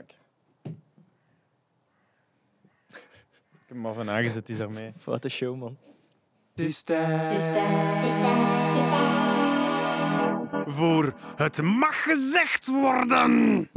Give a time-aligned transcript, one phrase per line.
[0.00, 0.14] Fuck.
[2.88, 4.92] Ik heb hem al van aangezet, die is daarmee.
[4.98, 5.76] Foute show, man.
[6.54, 7.42] Het is tijd
[10.66, 13.68] voor het mag gezegd worden.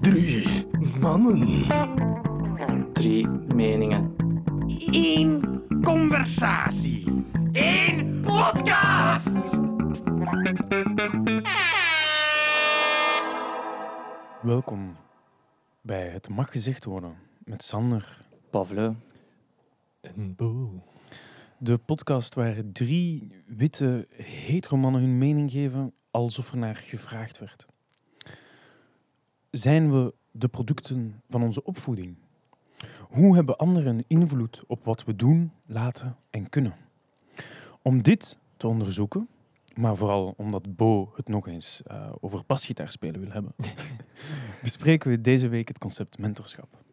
[0.00, 0.66] Drie
[1.00, 1.64] mannen.
[2.92, 4.16] Drie meningen.
[4.86, 7.24] Eén conversatie.
[7.52, 9.76] Eén podcast.
[14.48, 14.96] Welkom
[15.80, 18.24] bij Het Mag Gezegd Worden met Sander.
[18.50, 18.94] Pavlo.
[20.00, 20.82] En Bo.
[21.58, 27.66] De podcast waar drie witte hetero mannen hun mening geven alsof er naar gevraagd werd.
[29.50, 32.16] Zijn we de producten van onze opvoeding?
[33.08, 36.74] Hoe hebben anderen invloed op wat we doen, laten en kunnen?
[37.82, 39.28] Om dit te onderzoeken,
[39.78, 43.54] maar vooral omdat Bo het nog eens eh, over basgitaarspelen wil hebben,
[44.62, 46.84] bespreken we deze week het concept mentorschap.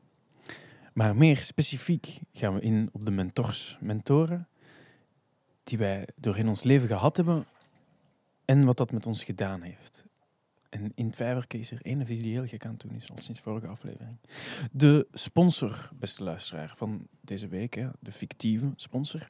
[0.94, 4.48] Maar meer specifiek gaan we in op de mentors, mentoren,
[5.64, 7.46] die wij doorheen ons leven gehad hebben
[8.46, 10.06] en wat dat met ons gedaan heeft.
[10.70, 13.12] En in het vijverke is er één visie die heel gek aan het doen is,
[13.12, 14.18] al sinds vorige aflevering.
[14.72, 19.26] De sponsor, beste luisteraar, van deze week, hè, de fictieve sponsor,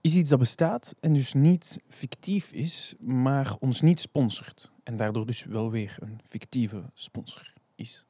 [0.00, 4.70] is iets dat bestaat en dus niet fictief is, maar ons niet sponsort.
[4.82, 8.06] En daardoor dus wel weer een fictieve sponsor is.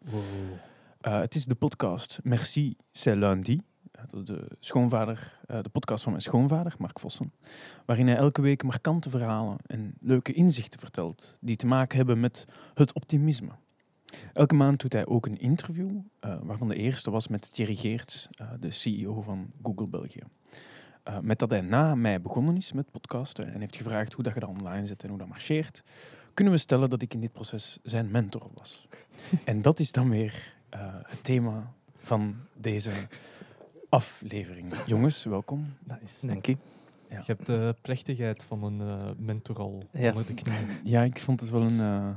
[1.06, 3.60] Uh, het is de podcast Merci, c'est lundi.
[4.08, 7.32] Dat is de, schoonvader, uh, de podcast van mijn schoonvader, Mark Vossen.
[7.86, 11.36] Waarin hij elke week markante verhalen en leuke inzichten vertelt.
[11.41, 13.50] die te maken hebben met het optimisme.
[14.32, 15.91] Elke maand doet hij ook een interview,
[16.42, 18.28] waarvan de eerste was met Thierry Geerts,
[18.60, 20.22] de CEO van Google België.
[21.20, 24.41] Met dat hij na mij begonnen is met podcasten en heeft gevraagd hoe dat je
[24.41, 25.83] dat online zet en hoe dat marcheert,
[26.34, 28.89] kunnen we stellen dat ik in dit proces zijn mentor was.
[29.44, 31.72] en dat is dan weer uh, het thema
[32.03, 32.91] van deze
[33.88, 34.72] aflevering.
[34.87, 35.75] Jongens, welkom.
[35.84, 36.26] Nice.
[36.26, 36.56] Dank je.
[37.09, 37.16] Ja.
[37.16, 40.09] Je hebt de plechtigheid van een uh, mentor al Ja.
[40.09, 40.54] onder de knie.
[40.84, 41.81] Ja, ik vond het wel een.
[41.81, 42.09] eh,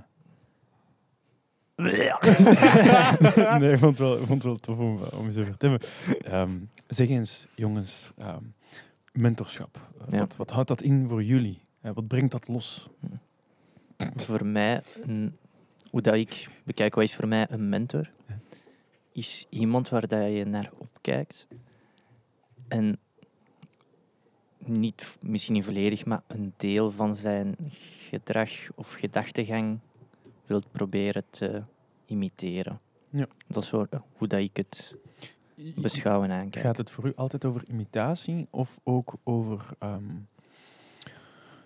[3.59, 5.67] nee, ik vond het wel, ik vond het wel tof om, om eens over te
[5.67, 5.87] hebben.
[6.31, 6.51] Ehm,
[6.87, 8.43] zeg eens, jongens, ehm,
[9.13, 9.89] mentorschap.
[9.99, 10.17] Eh, Ja.
[10.19, 11.65] wat, wat houdt dat in voor jullie?
[11.81, 12.89] Eh, wat brengt dat los?
[14.15, 15.37] Voor mij, een,
[15.89, 18.11] hoe dat ik bekijk, wat is voor mij een mentor?
[19.11, 21.47] Is iemand waar dat je naar opkijkt
[22.67, 22.99] en
[24.57, 27.55] niet, misschien niet volledig, maar een deel van zijn
[28.09, 29.79] gedrag of gedachtegang
[30.45, 31.63] wilt proberen te
[32.05, 32.79] imiteren.
[33.09, 33.27] Ja.
[33.47, 34.95] Dat is zo, eh, hoe dat ik het
[35.75, 36.65] beschouw en aankijk.
[36.65, 40.03] Gaat het voor u altijd over imitatie of ook over ehm,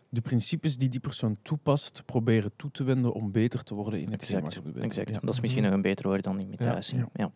[0.10, 4.12] de principes die die persoon toepast, proberen toe te wenden om beter te worden in
[4.12, 5.10] het Exact, exact.
[5.10, 5.20] Ja.
[5.20, 6.98] Dat is misschien nog een beter woord dan imitatie.
[6.98, 7.10] Ja.
[7.14, 7.32] Ja.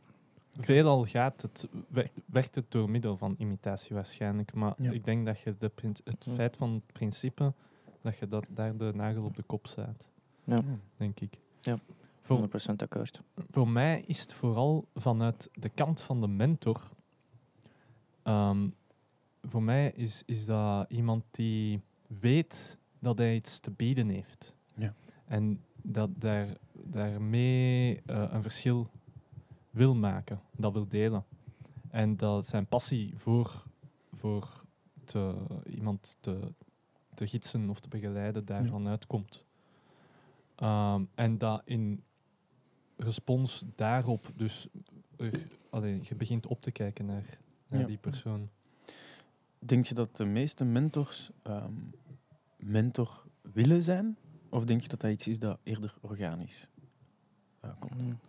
[0.59, 1.67] Veelal gaat het,
[2.25, 4.53] werkt, het door middel van imitatie waarschijnlijk.
[4.53, 4.91] Maar Ja.
[4.91, 5.71] ik denk dat je de
[6.03, 7.53] het feit van het principe,
[8.01, 10.09] dat je dat, daar de nagel op de kop zet,
[10.43, 10.63] Ja.
[10.97, 11.37] denk ik.
[11.59, 11.77] Ja.
[12.37, 13.21] Voor, 100% akkoord.
[13.49, 16.89] voor mij is het vooral vanuit de kant van de mentor.
[18.23, 18.69] Ehm,
[19.41, 21.81] voor mij is, is dat iemand die
[22.19, 24.55] weet dat hij iets te bieden heeft.
[24.75, 24.93] Ja.
[25.25, 28.89] En dat daar, daarmee eh, een verschil
[29.69, 31.25] wil maken, dat wil delen.
[31.89, 33.63] En dat zijn passie voor,
[34.13, 34.63] voor
[35.03, 36.53] te, iemand te,
[37.13, 39.45] te gidsen of te begeleiden daarvan uitkomt.
[40.55, 42.03] Ehm, en dat in
[43.03, 44.67] respons daarop, dus
[45.17, 45.31] er,
[45.69, 47.85] allee, je begint op te kijken naar, naar Ja.
[47.87, 48.49] die persoon.
[49.59, 51.73] Denk je dat de meeste mentors ehm,
[52.57, 54.17] mentor willen zijn?
[54.49, 56.67] Of denk je dat dat iets is dat eerder organisch
[57.59, 58.01] eh, komt?
[58.01, 58.19] Mm.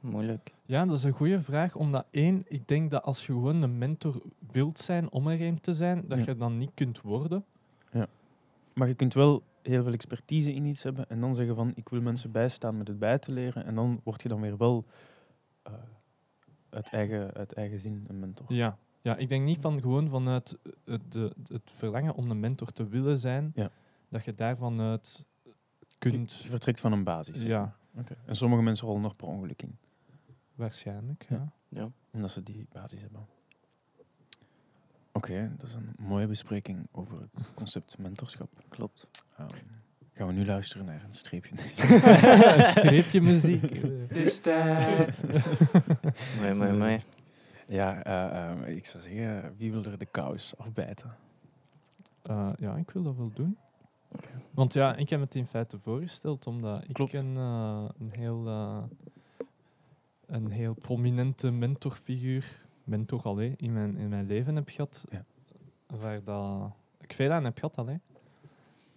[0.00, 0.54] Moeilijk.
[0.64, 1.76] Ja, dat is een goede vraag.
[1.76, 4.22] Omdat één, ik denk dat als je gewoon een mentor
[4.52, 6.24] wilt zijn om er een te zijn, dat Ja.
[6.26, 7.44] je dan niet kunt worden.
[8.74, 11.88] Maar je kunt wel heel veel expertise in iets hebben en dan zeggen van ik
[11.88, 14.86] wil mensen bijstaan met het bij te leren en dan word je dan weer wel
[15.62, 15.72] eh,
[16.70, 18.52] uit, eigen, uit eigen zin een mentor.
[18.52, 18.78] Ja.
[19.00, 22.88] ja, ik denk niet van gewoon vanuit het, de, het verlangen om een mentor te
[22.88, 23.70] willen zijn, Ja.
[24.08, 25.54] dat je daarvan uit Je
[25.98, 26.32] kunt.
[26.32, 27.42] vertrekt van een basis.
[27.42, 28.16] Ja, Oké.
[28.26, 29.78] En sommige mensen rollen nog per ongeluk in,
[30.54, 31.26] waarschijnlijk.
[31.28, 31.52] Ja.
[31.68, 31.90] Ja.
[32.12, 33.26] omdat ze die basis hebben.
[35.16, 38.50] Oké, dat is een mooie bespreking over het concept mentorschap.
[38.68, 39.08] Klopt.
[39.36, 39.48] Ehm,
[40.12, 41.54] gaan we nu luisteren naar een streepje.
[42.56, 43.62] een streepje muziek.
[44.08, 45.08] Het is tijd.
[46.40, 47.00] Mooi, mooi, mooi.
[47.66, 51.16] ja, eh, eh, ik zou zeggen, wie wil er de kous afbijten?
[52.22, 53.56] Eh, ja, ik wil dat wel doen.
[54.50, 57.14] Want ja, ik heb het in feite voorgesteld omdat ik Klopt.
[57.14, 58.82] een, eh, een, heel, eh,
[60.26, 65.04] een heel prominente mentorfiguur, mentor allee, in, mijn, in mijn leven heb gehad.
[65.08, 65.24] Ja.
[65.86, 67.76] Waar dat ik veel aan heb gehad.
[67.76, 68.00] Allee.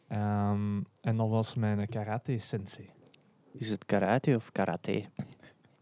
[0.07, 2.89] Ehm, en dat was mijn karate-sensei.
[3.53, 4.91] Is het karate of karate?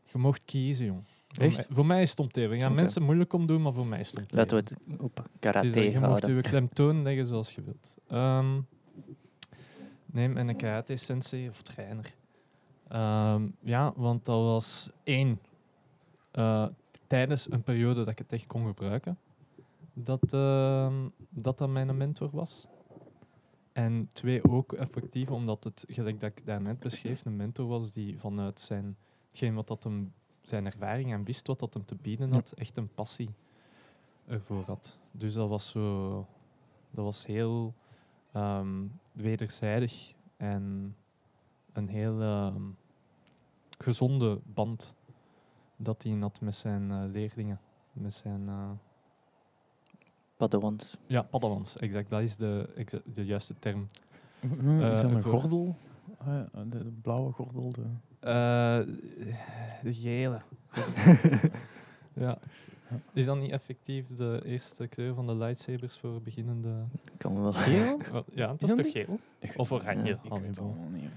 [0.03, 1.03] Je mocht kiezen, jong.
[1.27, 1.55] Voor Echt?
[1.55, 2.57] mij, voor mij is het om te.
[2.57, 4.99] Gaan mensen moeilijk om doen, maar voor mij is het om te Laten we het
[4.99, 7.97] op karate je mocht je klemtoon leggen zoals je wilt.
[8.07, 8.59] Ehm
[10.05, 12.13] nee, en een karate-sensei of trainer.
[12.87, 15.39] Ehm, ja, want dat was één.
[16.31, 16.67] eh,
[17.07, 19.17] tijdens een periode dat ik het echt kon gebruiken.
[19.93, 22.67] Dat ehm, dat, dat mijn mentor was.
[23.73, 28.19] En twee, ook effectief, omdat het, gelijk dat ik daarnet beschreef, een mentor was die
[28.19, 32.33] vanuit zijn, hetgeen wat dat hem, zijn ervaring en wist wat dat hem te bieden
[32.33, 33.29] had, echt een passie
[34.25, 34.97] ervoor had.
[35.11, 36.15] Dus dat was zo,
[36.91, 37.73] dat was heel
[38.31, 40.95] ehm, wederzijdig en
[41.73, 42.63] een heel ehm,
[43.77, 44.95] gezonde band
[45.77, 47.59] dat hij had met zijn eh, leerlingen,
[47.93, 48.69] met zijn eh,
[50.37, 50.97] Padawans.
[51.05, 52.09] ja, padawans, exact.
[52.09, 53.87] Dat is de, exa- de juiste term.
[54.39, 55.75] Is Eh, dat een voor- gordel?
[56.17, 57.71] Ah, ja, de, de blauwe gordel.
[57.71, 57.81] De...
[58.19, 58.95] Eh,
[59.83, 60.41] de gele.
[62.13, 62.37] ja.
[63.13, 66.83] Is dat niet effectief de eerste kleur van de lightsabers voor beginnende...
[67.17, 67.53] Kan wel.
[67.53, 67.99] Geel?
[68.33, 69.19] Ja, dat Is toch geel?
[69.55, 70.05] Of het oranje.
[70.23, 70.35] Ja.
[70.35, 71.09] Ik weet het allemaal niet.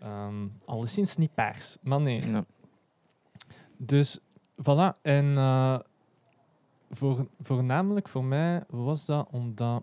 [0.00, 1.76] Ehm, alleszins niet paars.
[1.82, 2.30] Maar nee.
[2.30, 2.44] Ja.
[3.76, 4.18] Dus
[4.62, 5.00] voilà.
[5.02, 5.78] En eh,
[6.90, 9.82] voor, voornamelijk voor mij was dat omdat.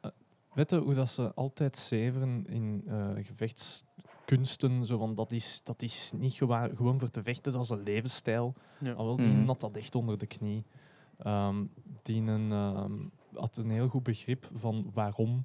[0.00, 0.10] eh,
[0.52, 4.86] weet je hoe dat ze altijd zeveren in eh, gevechtskunsten?
[4.86, 8.54] Zo, want dat is, dat is niet gewoon voor te vechten, dat is een levensstijl.
[8.80, 8.92] Ja.
[8.92, 10.64] Al wel, die had dat echt onder de knie.
[11.18, 11.64] Ehm,
[12.02, 12.92] die een, ehm,
[13.34, 15.44] had een heel goed begrip van waarom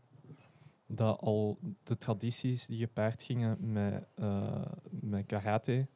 [0.87, 5.87] dat al de tradities die gepaard gingen met, eh, met karate,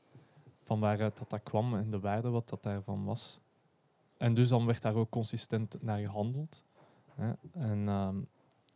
[0.74, 3.40] van waaruit dat, dat kwam en de waarde wat dat daarvan was.
[4.18, 6.66] En dus dan werd daar ook consistent naar gehandeld.
[7.16, 7.34] Hè.
[7.52, 8.18] En ehm,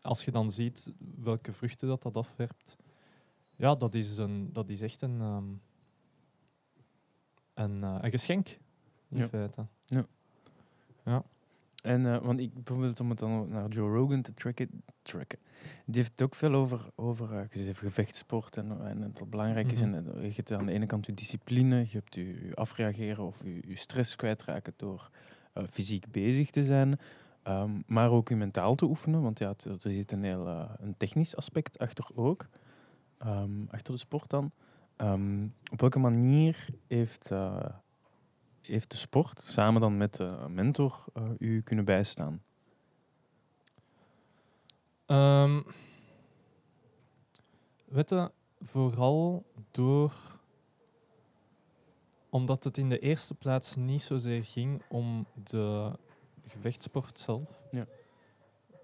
[0.01, 2.77] als je dan ziet welke vruchten dat, dat afwerpt,
[3.55, 5.45] ja, dat is, een, dat is echt een, ehm,
[7.53, 8.47] een, eh, een geschenk,
[9.09, 9.27] in Ja.
[9.27, 9.65] feite.
[11.87, 15.39] En, eh, want ik bijvoorbeeld om het dan naar Joe Rogan te tracken, tracken.
[15.85, 19.81] die heeft het ook veel over, over uh, gevechtsport en, en het belangrijk is.
[19.81, 19.93] Mhm.
[19.93, 23.25] En, eh, je hebt aan de ene kant je discipline, je hebt je, je afreageren
[23.25, 25.09] of je, je stress kwijtraken door
[25.57, 26.99] eh, fysiek bezig te zijn,
[27.43, 30.69] ehm, maar ook je mentaal te oefenen, want ja, het, er zit een heel eh,
[30.79, 32.47] een technisch aspect achter ook,
[33.17, 34.51] ehm, achter de sport dan.
[34.95, 37.65] Ehm, op welke manier heeft, eh,
[38.67, 42.41] heeft de sport samen dan met een mentor eh, u kunnen bijstaan?
[45.05, 45.61] Ehm
[47.87, 48.31] weet je,
[48.61, 50.35] vooral door...
[52.29, 55.91] Omdat het in de eerste plaats niet zozeer ging om de
[56.45, 57.61] gevechtsport zelf.
[57.71, 57.85] Ja.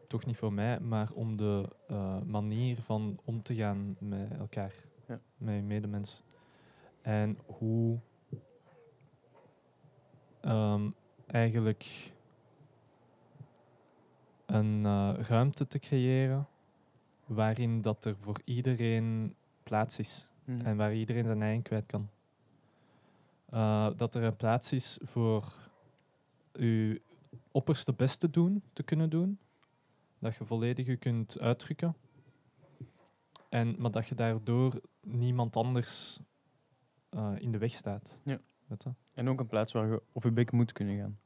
[0.08, 4.74] Toch niet voor mij, maar om de eh, manier van om te gaan met elkaar.
[5.08, 5.20] Ja.
[5.38, 6.24] Met medemens.
[7.02, 8.00] En hoe
[10.44, 10.90] ehm,
[11.26, 12.12] eigenlijk
[14.46, 16.48] een eh, ruimte te creëren
[17.26, 22.10] waarin dat er voor iedereen plaats is en waar iedereen zijn eigen kwijt kan.
[23.46, 25.54] Eh, dat er een plaats is voor
[26.54, 27.02] je
[27.52, 29.40] opperste best te doen, te kunnen doen.
[30.20, 31.96] Dat je volledig je kunt uitdrukken.
[33.50, 36.20] En, maar dat je daardoor niemand anders
[37.10, 38.18] eh, in de weg staat.
[38.24, 38.40] Ja.
[38.68, 38.94] Weet je?
[39.14, 41.18] En ook een plaats waar je op je bek moet kunnen gaan.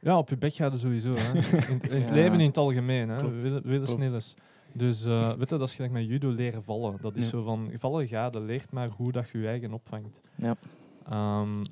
[0.00, 1.12] Ja, op je bek gaat het sowieso.
[1.14, 1.32] Hè.
[1.72, 2.14] In, in het Ja.
[2.14, 3.08] leven in het algemeen.
[3.08, 3.30] Hè.
[3.40, 4.34] Willen, willen snel eens.
[4.72, 6.98] Dus eh, weet je, dat is gelijk met judo leren vallen.
[7.00, 7.30] Dat is Ja.
[7.30, 10.20] zo van, vallen gaat, leert maar hoe dat je je eigen opvangt.
[10.34, 10.56] Ja.
[11.08, 11.64] Ehm,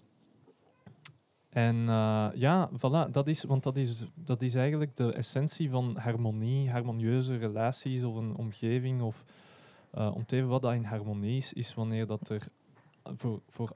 [1.48, 5.96] en eh, ja, voilà, dat is, want dat is, dat is eigenlijk de essentie van
[5.96, 9.02] harmonie, harmonieuze relaties of een omgeving.
[9.02, 9.24] Of
[9.90, 12.42] eh, om te even wat dat in harmonie is, is wanneer dat er
[13.16, 13.70] voor, voor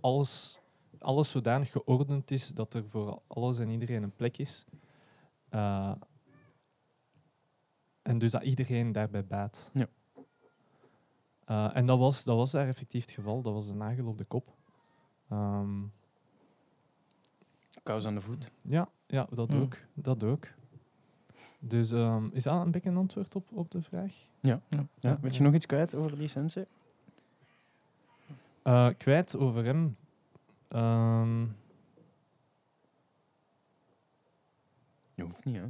[0.00, 0.58] alles,
[0.98, 4.64] alles zodanig geordend is dat er voor alles en iedereen een plek is.
[5.48, 5.92] Eh,
[8.02, 9.70] en dus dat iedereen daarbij baat.
[9.74, 9.88] Ja.
[11.44, 13.42] Eh, en dat was, dat was daar effectief het geval.
[13.42, 14.54] Dat was de nagel op de kop.
[15.28, 15.82] Ehm,
[17.82, 18.50] Kous aan de voet.
[18.62, 19.60] ja, ja, dat Hmm.
[19.60, 19.76] ook.
[19.94, 20.46] Dat ook.
[21.58, 24.14] Dus ehm, is dat een beetje een antwoord op, op de vraag?
[24.40, 24.60] Ja.
[24.68, 24.86] Ja.
[24.98, 26.66] Ja, weet je nog iets kwijt over die sensei?
[28.62, 29.96] Eh, kwijt over hem.
[30.68, 31.42] Ehm,
[35.14, 35.64] Je hoeft niet, hè?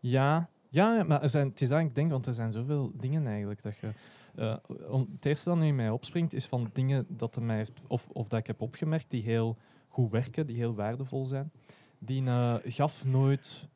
[0.00, 3.26] ja, Ja, maar er zijn, het is eigenlijk, ik denk, want er zijn zoveel dingen
[3.26, 3.92] eigenlijk dat je.
[4.34, 4.56] eh,
[4.88, 7.72] om, het eerste dat nu in mij opspringt is van dingen dat er mij heeft,
[7.86, 9.56] of, of dat ik heb opgemerkt die heel
[9.88, 11.52] goed werken, die heel waardevol zijn.
[11.98, 13.68] Die eh, gaf nooit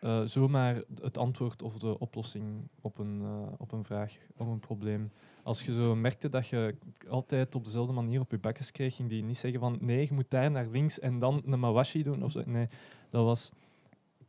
[0.00, 3.22] eh, zomaar het antwoord of de oplossing op een,
[3.58, 5.10] op een vraag, op een probleem.
[5.42, 6.74] Als je zo merkte dat je
[7.08, 10.12] altijd op dezelfde manier op je bakjes kreeg, ging die niet zeggen van nee, je
[10.12, 12.42] moet daar naar links en dan een mawashi doen of zo.
[12.46, 12.68] Nee,
[13.10, 13.52] dat was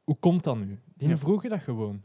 [0.04, 0.80] hoe komt dat nu?
[0.96, 1.18] Die Ja.
[1.18, 2.02] vroeg je dat gewoon.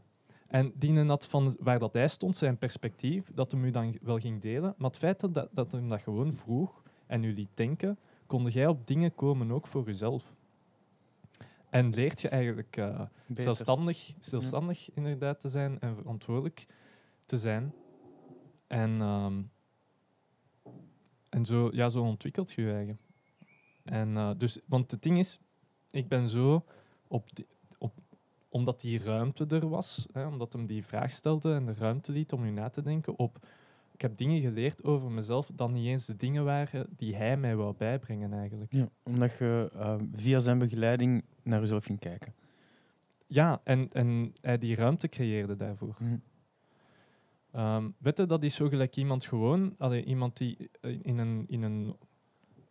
[0.47, 4.19] En die had van waar dat hij stond, zijn perspectief, dat hem u dan wel
[4.19, 4.73] ging delen.
[4.77, 8.51] Maar het feit dat, dat, dat hem dat gewoon vroeg en u liet denken, konde
[8.51, 10.33] jij op dingen komen ook voor jezelf.
[11.69, 13.01] En leert je eigenlijk eh,
[13.35, 16.67] zelfstandig, zelfstandig inderdaad te zijn en verantwoordelijk
[17.25, 17.73] te zijn.
[18.67, 19.41] En, ehm,
[21.29, 22.99] en zo, ja, zo ontwikkelt je je eigen.
[23.83, 25.39] En, eh, dus, want het ding is,
[25.91, 26.65] ik ben zo
[27.07, 27.47] op, die,
[27.77, 27.93] op
[28.49, 32.33] omdat die ruimte er was, hè, omdat hem die vraag stelde en de ruimte liet
[32.33, 33.47] om je na te denken op.
[33.91, 37.55] Ik heb dingen geleerd over mezelf dat niet eens de dingen waren die hij mij
[37.55, 38.73] wou bijbrengen eigenlijk.
[38.73, 42.33] Ja, omdat je eh, via zijn begeleiding naar jezelf ging kijken.
[43.27, 45.95] Ja, en, en hij die ruimte creëerde daarvoor.
[45.99, 46.17] Mhm.
[47.51, 51.45] Ehm weet je, dat is zo gelijk iemand gewoon, allee, iemand die eh, in een,
[51.47, 51.95] in een,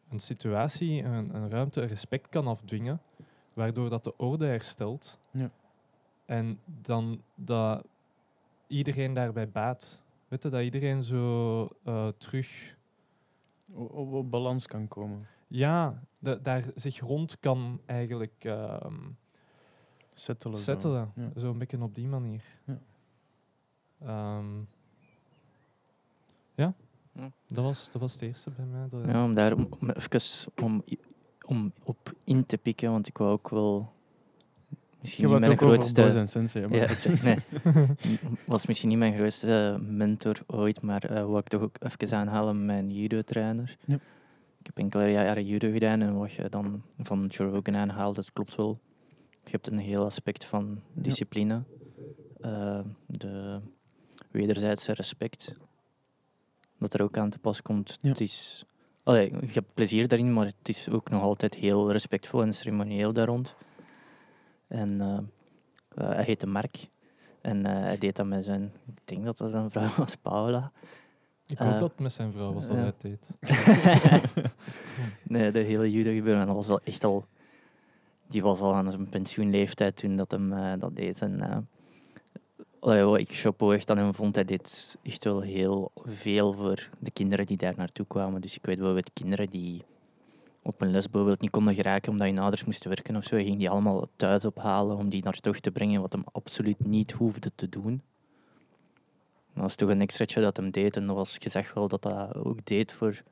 [0.08, 3.00] een situatie, een, een ruimte, respect kan afdwingen,
[3.54, 5.18] waardoor dat de orde herstelt.
[5.30, 5.50] Ja.
[6.24, 7.86] En dan dat
[8.66, 10.00] iedereen daarbij baat.
[10.28, 12.76] Weet je, dat iedereen zo eh, terug,
[13.72, 15.26] Op, op balans kan komen.
[15.48, 18.94] ja, da- daar zich rond kan eigenlijk ehm
[20.14, 20.56] Settelen.
[20.56, 20.62] zo.
[20.62, 21.12] settelen.
[21.14, 21.30] Ja.
[21.36, 22.42] Zo een beetje op die manier.
[22.64, 22.78] Ja.
[24.00, 24.58] Ehm,
[26.54, 26.74] ja,
[27.12, 27.30] Ja.
[27.46, 28.88] Dat, was, dat was het eerste bij mij.
[28.90, 30.82] Dat, Ja, om daar om, om even om,
[31.46, 33.94] om op in te pikken, want ik wou ook wel...
[35.00, 36.26] Misschien Je niet wou het mijn grootste...
[36.26, 36.66] Sensei.
[36.70, 36.88] Ja,
[37.22, 37.38] nee.
[38.44, 42.66] was misschien niet mijn grootste mentor ooit, maar eh wat ik toch ook even aanhalen,
[42.66, 43.76] mijn judo-trainer.
[43.84, 43.98] Ja.
[44.66, 48.32] Ik heb enkele jaren judo gedaan en wat je dan van Joe Rogan aanhaalt, dat
[48.32, 48.80] klopt wel.
[49.30, 51.62] Je hebt een heel aspect van discipline,
[52.40, 53.60] eh, de
[54.36, 55.54] wederzijdse respect,
[56.78, 57.98] dat er ook aan te pas komt.
[58.00, 58.08] Ja.
[58.08, 58.64] Het is,
[59.02, 63.12] allee, je hebt plezier daarin, maar het is ook nog altijd heel respectvol en ceremonieel
[63.12, 63.54] daar rond.
[64.68, 65.18] En eh,
[66.04, 66.88] eh, hij heette Mark.
[67.40, 70.72] En eh, hij deed dat met zijn, ik denk dat dat zijn vrouw was, Paula.
[71.46, 73.30] Ik hoop dat het met zijn vrouw was dat hij deed.
[75.22, 77.26] nee, de hele judo gebeuren, was al echt al...
[78.28, 81.22] Die was al aan zijn pensioenleeftijd toen dat hem dat deed.
[81.22, 81.68] En,
[82.80, 87.10] wat ik chapeau echt aan hem vond, hij deed echt wel heel veel voor de
[87.10, 88.40] kinderen die daar naartoe kwamen.
[88.40, 89.84] Dus ik weet wel wat kinderen die
[90.62, 93.34] op een les bijvoorbeeld niet konden geraken omdat hun ouders moesten werken of zo.
[93.34, 96.86] Hij ging die allemaal thuis ophalen om die naar terug te brengen, wat hem absoluut
[96.86, 98.02] niet hoefde te doen.
[99.52, 100.96] Dat was toch een extraatje dat hem deed.
[100.96, 103.22] En dat was, je zag wel dat dat ook deed voor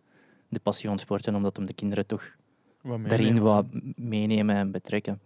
[0.48, 2.36] de passie van sporten, omdat hem de kinderen toch
[2.82, 5.20] daarin wat meenemen en betrekken.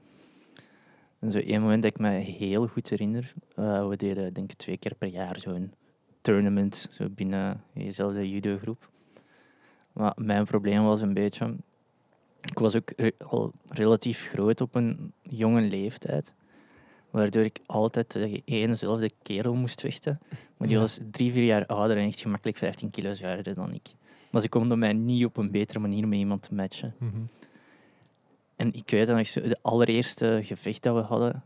[1.18, 4.56] En zo één moment dat ik me heel goed herinner, eh, we deden denk ik
[4.56, 5.72] twee keer per jaar zo'n
[6.20, 8.90] tournament zo binnen dezelfde judo-groep.
[9.92, 11.56] Maar mijn probleem was een beetje,
[12.40, 16.32] ik was ook re- al relatief groot op een jonge leeftijd,
[17.10, 20.18] waardoor ik altijd tegen éénzelfde kerel moest vechten.
[20.56, 20.82] Maar die Ja.
[20.82, 23.88] was drie, vier jaar ouder en echt gemakkelijk 15 kilo zwaarder dan ik.
[24.30, 26.94] Maar ze konden mij niet op een betere manier met iemand matchen.
[26.98, 27.16] Mhm.
[28.58, 31.44] En ik weet dat nog zo, de allereerste gevecht dat we hadden,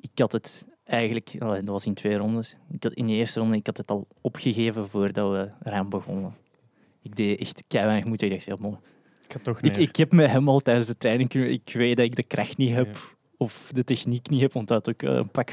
[0.00, 3.56] ik had het eigenlijk, dat was in twee rondes, ik had, in de eerste ronde
[3.56, 6.34] ik had het al opgegeven voordat we eraan begonnen.
[7.02, 8.24] Ik deed echt keihard moeite.
[8.24, 8.80] Ik dacht, ja, man,
[9.24, 11.96] Ik had toch ik, ik heb met hem al tijdens de training kunnen, ik weet
[11.96, 15.10] dat ik de kracht niet heb of de techniek niet heb, want dat had ook
[15.10, 15.50] eh, een pak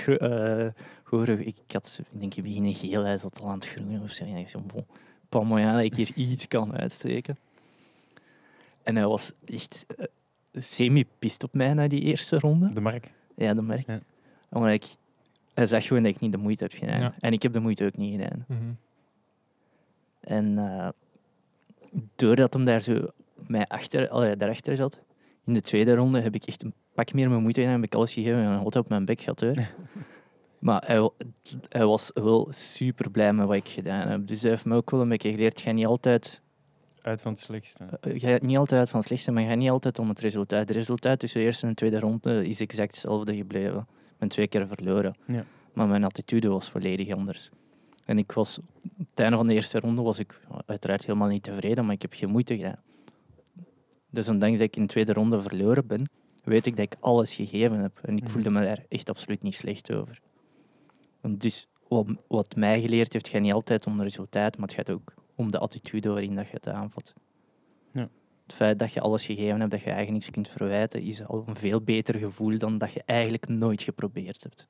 [1.03, 1.47] horen.
[1.47, 4.23] Ik had, ik denk, ik begin geel, hij zat al aan het groeien of zo.
[4.23, 4.85] En ik dacht, bon,
[5.29, 7.37] pas mooi aan dat ik hier iets kan uitsteken.
[8.83, 10.05] En hij was echt eh,
[10.51, 12.73] semi-pist op mij na die eerste ronde.
[12.73, 13.11] De mark.
[13.35, 13.87] Ja, merk ik.
[13.87, 13.99] Ja.
[14.49, 14.83] Omdat ik,
[15.53, 16.99] hij zag gewoon dat ik niet de moeite heb gedaan.
[16.99, 17.13] Ja.
[17.19, 18.45] En ik heb de moeite ook niet gedaan.
[18.47, 18.59] Mhm.
[20.19, 20.89] En eh,
[22.15, 23.07] doordat hem daar zo
[23.47, 24.99] mij achter, allee, daarachter zat,
[25.45, 27.75] in de tweede ronde heb ik echt een pak meer mijn moeite gedaan.
[27.75, 29.39] Heb ik alles gegeven en altijd op mijn bek gehad.
[29.39, 29.55] Hoor.
[30.59, 31.09] maar hij,
[31.69, 34.27] hij was wel super blij met wat ik gedaan heb.
[34.27, 35.61] Dus hij heeft me ook wel een beetje geleerd.
[35.61, 36.41] Ga niet altijd,
[37.01, 37.83] Uit van het slechtste.
[38.01, 40.59] eh, ga niet altijd uit van het slechtste, maar ga niet altijd om het resultaat.
[40.67, 43.79] Het resultaat tussen de eerste en de tweede ronde is exact hetzelfde gebleven.
[43.79, 45.15] Ik ben twee keer verloren.
[45.27, 45.45] Ja.
[45.73, 47.49] Maar mijn attitude was volledig anders.
[48.05, 51.43] En ik was, op het einde van de eerste ronde was ik uiteraard helemaal niet
[51.43, 52.81] tevreden, maar ik heb geen moeite gedaan.
[54.09, 56.09] Dus ondanks dat ik in de tweede ronde verloren ben,
[56.43, 57.99] weet ik dat ik alles gegeven heb.
[58.01, 58.31] En ik Mhm.
[58.31, 60.19] voelde me daar echt absoluut niet slecht over.
[61.21, 64.77] Want Dus wat, wat mij geleerd heeft, gaat niet altijd om het resultaat, maar het
[64.77, 67.13] gaat ook om de attitude waarin dat je het aanvat.
[67.91, 68.07] Ja.
[68.43, 71.43] Het feit dat je alles gegeven hebt, dat je eigenlijk niks kunt verwijten, is al
[71.47, 74.65] een veel beter gevoel dan dat je eigenlijk nooit geprobeerd hebt.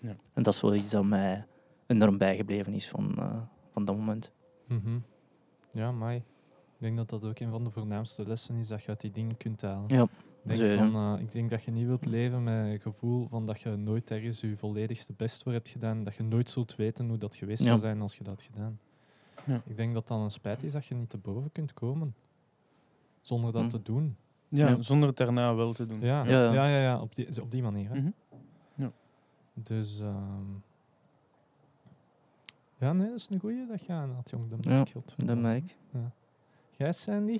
[0.00, 0.16] Ja.
[0.32, 1.46] En dat is wel iets dat mij
[1.86, 3.36] enorm bijgebleven is van, eh,
[3.72, 4.30] van dat moment.
[4.68, 4.98] Mhm.
[5.72, 6.22] Ja, maar ik
[6.78, 9.36] denk dat dat ook een van de voornaamste lessen is, dat je uit die dingen
[9.36, 9.84] kunt halen.
[9.96, 10.02] Ja,
[10.44, 13.46] Ik denk, van, eh, ik denk dat je niet wilt leven met het gevoel van
[13.46, 16.04] dat je nooit ergens je volledigste best voor hebt gedaan.
[16.04, 17.66] Dat je nooit zult weten hoe dat geweest Ja.
[17.68, 18.78] zou zijn als je dat had gedaan.
[19.48, 19.62] Ja.
[19.64, 22.14] Ik denk dat dan een spijt is dat je niet te boven kunt komen.
[23.20, 23.68] Zonder dat Hm.
[23.68, 24.16] te doen.
[24.48, 24.82] Ja, Ja.
[24.82, 26.00] zonder het daarna wel te doen.
[26.00, 26.52] Ja, Ja.
[26.52, 26.66] ja.
[26.68, 27.88] ja, ja, op, die, op die manier.
[27.88, 27.94] Hè.
[27.96, 28.10] Mhm.
[28.74, 28.90] Ja.
[29.54, 30.44] Dus ehm,
[32.76, 34.50] ja, nee, dat is een goeie dat je aan had, jong.
[34.50, 35.40] Dat Ja, merk je Dat moment.
[35.42, 35.76] merk ik.
[36.76, 37.32] Jij, Sandy?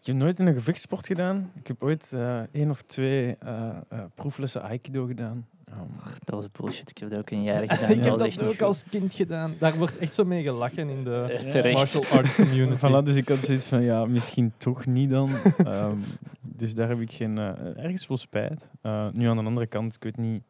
[0.00, 1.50] Ik heb nooit in een gevechtssport gedaan.
[1.54, 5.46] Ik heb ooit eh één of twee eh, eh, proeflessen Aikido gedaan.
[5.70, 5.86] Ehm,
[6.24, 6.90] Dat was bullshit.
[6.90, 7.90] Ik heb dat ook een jaar gedaan.
[7.90, 9.54] ik dat heb dat ook als kind gedaan.
[9.58, 12.86] Daar wordt echt zo mee gelachen in de Eh, martial arts community.
[12.86, 15.30] Voilà, dus ik had zoiets van, ja, misschien toch niet dan.
[15.58, 15.96] Ehm,
[16.40, 18.70] dus daar heb ik geen, eh, ergens wel spijt.
[18.80, 20.42] Eh, nu aan de andere kant, ik weet niet...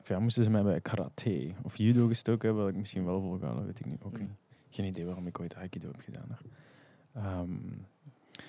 [0.00, 3.20] Of ja, moesten ze mij bij karate of judo gestoken hebben, had ik misschien wel
[3.20, 4.00] volgehouden, weet ik niet.
[4.02, 4.20] Ook Mm.
[4.20, 4.30] niet.
[4.70, 6.38] Geen idee waarom ik ooit aikido heb gedaan.
[7.14, 7.48] Ehm,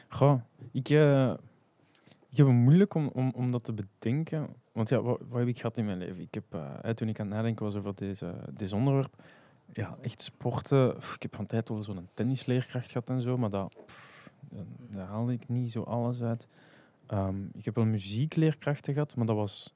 [0.07, 0.89] goh, ik,
[2.29, 4.47] ik heb het moeilijk om, om, om dat te bedenken.
[4.77, 6.19] Want ja, wat, heb ik gehad in mijn leven?
[6.19, 9.23] Ik heb, eh, toen ik aan het nadenken was over deze, deze onderwerp,
[9.73, 10.95] ja, echt sporten.
[10.95, 13.75] Ik heb van tijd wel zo'n tennisleerkracht gehad en zo, maar dat,
[14.89, 16.47] daar haalde ik niet zo alles uit.
[17.07, 19.73] Ehm, ik heb wel muziekleerkrachten gehad, maar dat, was,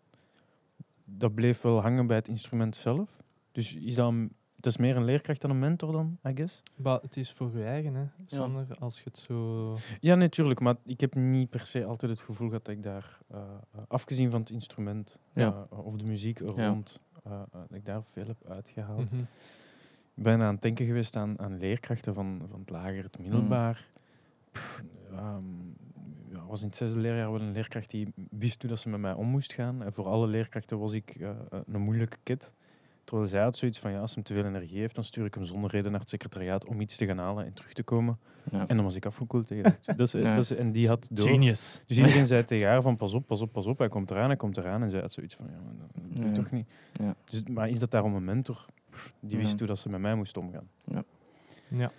[1.05, 3.09] dat bleef wel hangen bij het instrument zelf.
[3.51, 4.13] Dus is dat,
[4.61, 6.61] dat is meer een leerkracht dan een mentor dan, I guess?
[6.77, 9.77] Maar het is voor je eigen, hè, Sander, als je het zo...
[9.99, 13.17] Ja, natuurlijk, maar ik heb niet per se altijd het gevoel gehad dat ik daar,
[13.27, 13.39] eh,
[13.71, 15.67] eh, afgezien van het instrument Ja.
[15.71, 16.67] eh, of de muziek er Ja.
[16.67, 16.99] rond,
[17.51, 19.11] dat ik daar veel heb uitgehaald.
[19.11, 19.21] Mhm.
[20.15, 23.87] Ik ben aan het denken geweest aan, aan leerkrachten van, van het lager, het middelbaar.
[24.51, 25.43] Pff, ehm,
[26.29, 28.99] ja, was in het zesde leerjaar wel een leerkracht die wist hoe dat ze met
[28.99, 29.83] mij om moest gaan.
[29.83, 31.15] En voor alle leerkrachten was ik
[31.65, 32.53] een moeilijke kid.
[33.11, 35.33] Terwijl zij had zoiets van, ja, als hij te veel energie heeft, dan stuur ik
[35.33, 38.19] hem zonder reden naar het secretariaat om iets te gaan halen en terug te komen.
[38.51, 38.67] Ja.
[38.67, 39.93] En dan was ik afgekoeld tegen Ja.
[39.93, 41.27] dat is, En die had door.
[41.27, 41.81] Genius.
[41.87, 43.77] Dus iedereen zei tegen haar van, pas op, pas op, pas op.
[43.77, 44.83] Hij komt eraan, hij komt eraan.
[44.83, 46.33] En zij had zoiets van, ja, maar dat doe je Ja.
[46.35, 46.67] toch niet.
[46.93, 47.15] Ja.
[47.23, 48.65] Dus, maar is dat daarom een mentor?
[49.19, 49.57] Die wist Ja.
[49.57, 50.67] hoe dat ze met mij moest omgaan.
[51.67, 51.91] Ja.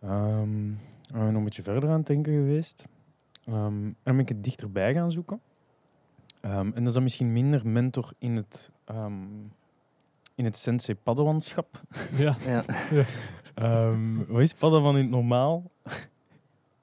[0.00, 0.68] Ehm,
[1.02, 2.86] we zijn nog een beetje verder aan het denken geweest.
[3.44, 5.40] Ehm, en dan ben ik het dichterbij gaan zoeken.
[6.40, 9.12] Ehm, en dat is dan misschien minder mentor in het, ehm,
[10.38, 11.80] in het sensei padawanschap.
[12.16, 12.36] ja.
[12.46, 12.64] Ja.
[13.54, 15.70] Ehm wat is padawan in het normaal?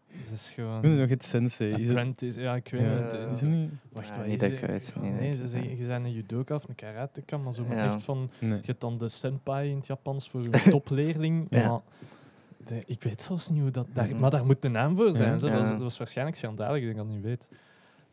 [0.07, 0.75] Het is gewoon...
[0.75, 1.71] Ik weet nog het sensei.
[1.73, 3.13] Is Apprentice, ja, ik weet ja, het.
[3.31, 3.69] is het niet?
[3.91, 4.49] Wacht, Ja, wat niet is
[4.93, 7.77] dat nee, ik ze zeggen, je bent een judoka of een karateka, maar zo maar
[7.77, 7.85] Ja.
[7.93, 8.29] echt van...
[8.39, 8.49] Nee.
[8.57, 11.47] Je hebt dan de senpai in het Japans voor je topleerling.
[11.49, 11.67] Ja.
[11.69, 11.79] maar
[12.65, 13.87] de- ik weet zelfs niet hoe dat...
[13.93, 14.15] Daar.
[14.15, 15.31] Maar daar moet een naam voor zijn.
[15.31, 15.37] Ja.
[15.37, 15.47] zo.
[15.49, 17.49] Dat, was waarschijnlijk schandalig, ik denk dat ik niet weet.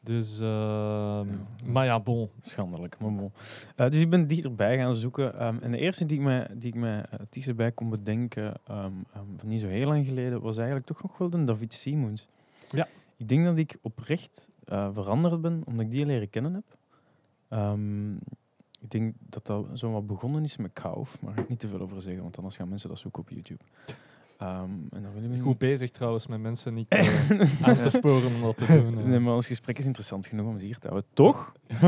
[0.04, 0.40] Dus...
[0.40, 1.26] ehm,
[1.64, 2.28] Maar ja, bon.
[2.40, 3.32] Schandelijk, maar bon.
[3.76, 5.38] Eh, dus ik ben dichterbij gaan zoeken.
[5.38, 8.92] ehm, en de eerste die ik me, die ik me eh, het kon bedenken, ehm,
[9.36, 12.28] van niet zo heel lang geleden, was eigenlijk toch nog wel de David Simons.
[12.70, 12.88] Ja.
[13.16, 16.76] Ik denk dat ik oprecht eh, veranderd ben, omdat ik die leren kennen heb.
[17.48, 18.14] Ehm,
[18.80, 21.60] ik denk dat dat zo wat begonnen is met Kauf, maar daar ga ik niet
[21.60, 23.60] te veel over zeggen, want anders gaan mensen dat zoeken op YouTube.
[24.42, 28.34] Ehm, en dan willen we Goed bezig trouwens met mensen niet eh, aan te sporen
[28.34, 28.98] om dat te doen.
[28.98, 29.04] eh.
[29.04, 31.10] Nee, maar ons gesprek is interessant genoeg om het hier te houden.
[31.12, 31.52] Toch?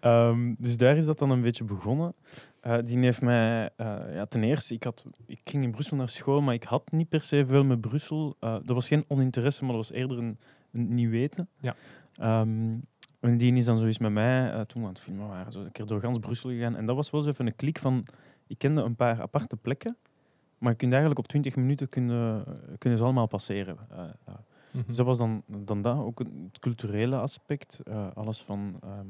[0.00, 2.14] Ehm, dus daar is dat dan een beetje begonnen.
[2.60, 3.70] Eh, die heeft mij...
[4.12, 7.08] ja, ten eerste, ik, had, ik ging in Brussel naar school, maar ik had niet
[7.08, 8.36] per se veel met Brussel.
[8.40, 10.38] Er was geen oninteresse, maar dat was eerder een,
[10.72, 11.48] een niet weten.
[11.60, 11.74] Ja.
[12.14, 12.74] Ehm,
[13.20, 15.72] en die is dan zoiets met mij, toen we aan het filmen waren, zo een
[15.72, 16.76] keer door gans Brussel gegaan.
[16.76, 18.06] En dat was wel zo even een klik van...
[18.46, 19.96] Ik kende een paar aparte plekken,
[20.58, 22.44] maar je kunt eigenlijk op 20 minuten kunnen,
[22.78, 23.76] kunnen ze allemaal passeren.
[23.90, 24.04] Eh,
[24.72, 24.86] Mhm.
[24.86, 27.80] dus dat was dan, dan dat, ook het culturele aspect.
[27.84, 29.06] eh, alles van ehm,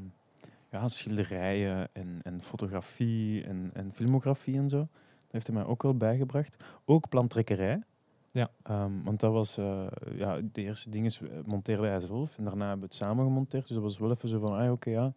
[0.71, 4.79] ja, schilderijen en, en fotografie en, en filmografie en zo.
[4.79, 4.89] Dat
[5.31, 6.65] heeft hij mij ook wel bijgebracht.
[6.85, 7.83] Ook plantrekkerij.
[8.31, 8.51] Ja.
[8.63, 11.13] Ehm, want dat was, eh, ja, de eerste dingen
[11.47, 13.67] monteerde hij zelf en daarna hebben we het samen gemonteerd.
[13.67, 15.13] Dus dat was wel even zo van, ah oké, ja,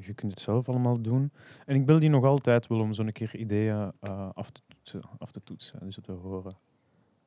[0.00, 1.30] je kunt het zelf allemaal doen.
[1.66, 3.92] En ik bel die nog altijd wel om zo'n keer ideeën
[4.34, 6.56] af, te toetsen, af te toetsen, dus te horen.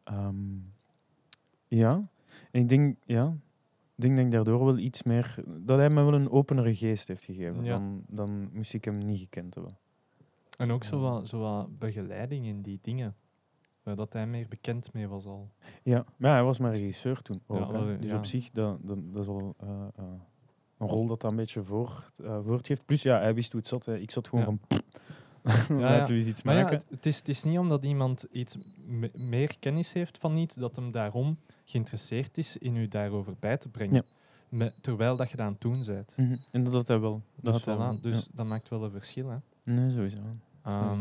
[0.03, 0.57] Ehm,
[1.67, 2.09] ja,
[2.51, 3.37] en ik denk, ja,
[3.95, 7.07] ik denk dat ik daardoor wel iets meer, dat hij me wel een openere geest
[7.07, 7.63] heeft gegeven.
[7.63, 7.69] Ja.
[7.77, 9.77] Dan, dan moest ik hem niet gekend hebben.
[10.57, 13.15] En ook zo wat, zo wat begeleiding in die dingen.
[13.83, 15.49] Waar dat hij meer bekend mee was al.
[15.83, 17.71] Ja, maar hij was maar regisseur toen ook.
[17.71, 18.17] Ja, dus ja.
[18.17, 19.55] op zich, dat, dat, dat is al...
[19.57, 20.03] eh, eh,
[20.77, 22.85] een rol dat dat een beetje voor, eh, voortgeeft.
[22.85, 23.85] Plus, ja, hij wist hoe het zat.
[23.85, 23.97] Hè.
[23.97, 24.57] Ik zat gewoon Ja.
[24.67, 24.77] van...
[24.77, 25.06] Ja,
[25.69, 26.05] Laten ja.
[26.05, 29.11] we eens iets Maar ja, het, het is, het is niet omdat iemand iets me-
[29.13, 33.69] meer kennis heeft van iets, dat hem daarom geïnteresseerd is in u daarover bij te
[33.69, 34.05] brengen.
[34.81, 36.13] Terwijl dat je dat aan het doen bent.
[36.17, 36.35] Mhm.
[36.51, 37.21] En dat had hij wel.
[37.35, 39.29] Dat Dus, voilà, wel, dus dat maakt wel een verschil.
[39.29, 39.37] Hè.
[39.63, 40.17] Nee, sowieso.
[40.63, 40.99] Ehm,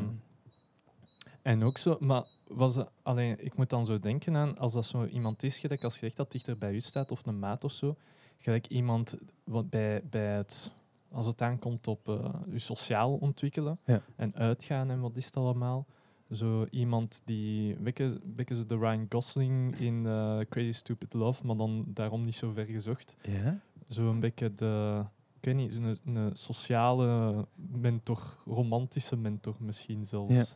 [1.43, 5.05] en ook zo, maar was alleen, ik moet dan zo denken aan, als dat zo
[5.05, 7.73] iemand is, gelijk als je zegt dat dichter bij u staat, of een maat of
[7.73, 7.97] zo,
[8.39, 10.71] gelijk iemand wat bij, bij het,
[11.11, 14.01] als het aankomt op eh je sociaal ontwikkelen Ja.
[14.17, 15.87] en uitgaan en wat is het allemaal.
[16.31, 17.77] Zo iemand die,
[18.25, 22.53] beetje zo de Ryan Gosling in eh, Crazy Stupid Love, maar dan daarom niet zo
[22.53, 23.15] ver gezocht.
[23.23, 23.61] Ja?
[23.89, 25.05] Zo een beetje de,
[25.39, 30.55] ik weet niet, een, een sociale mentor, romantische mentor misschien zelfs.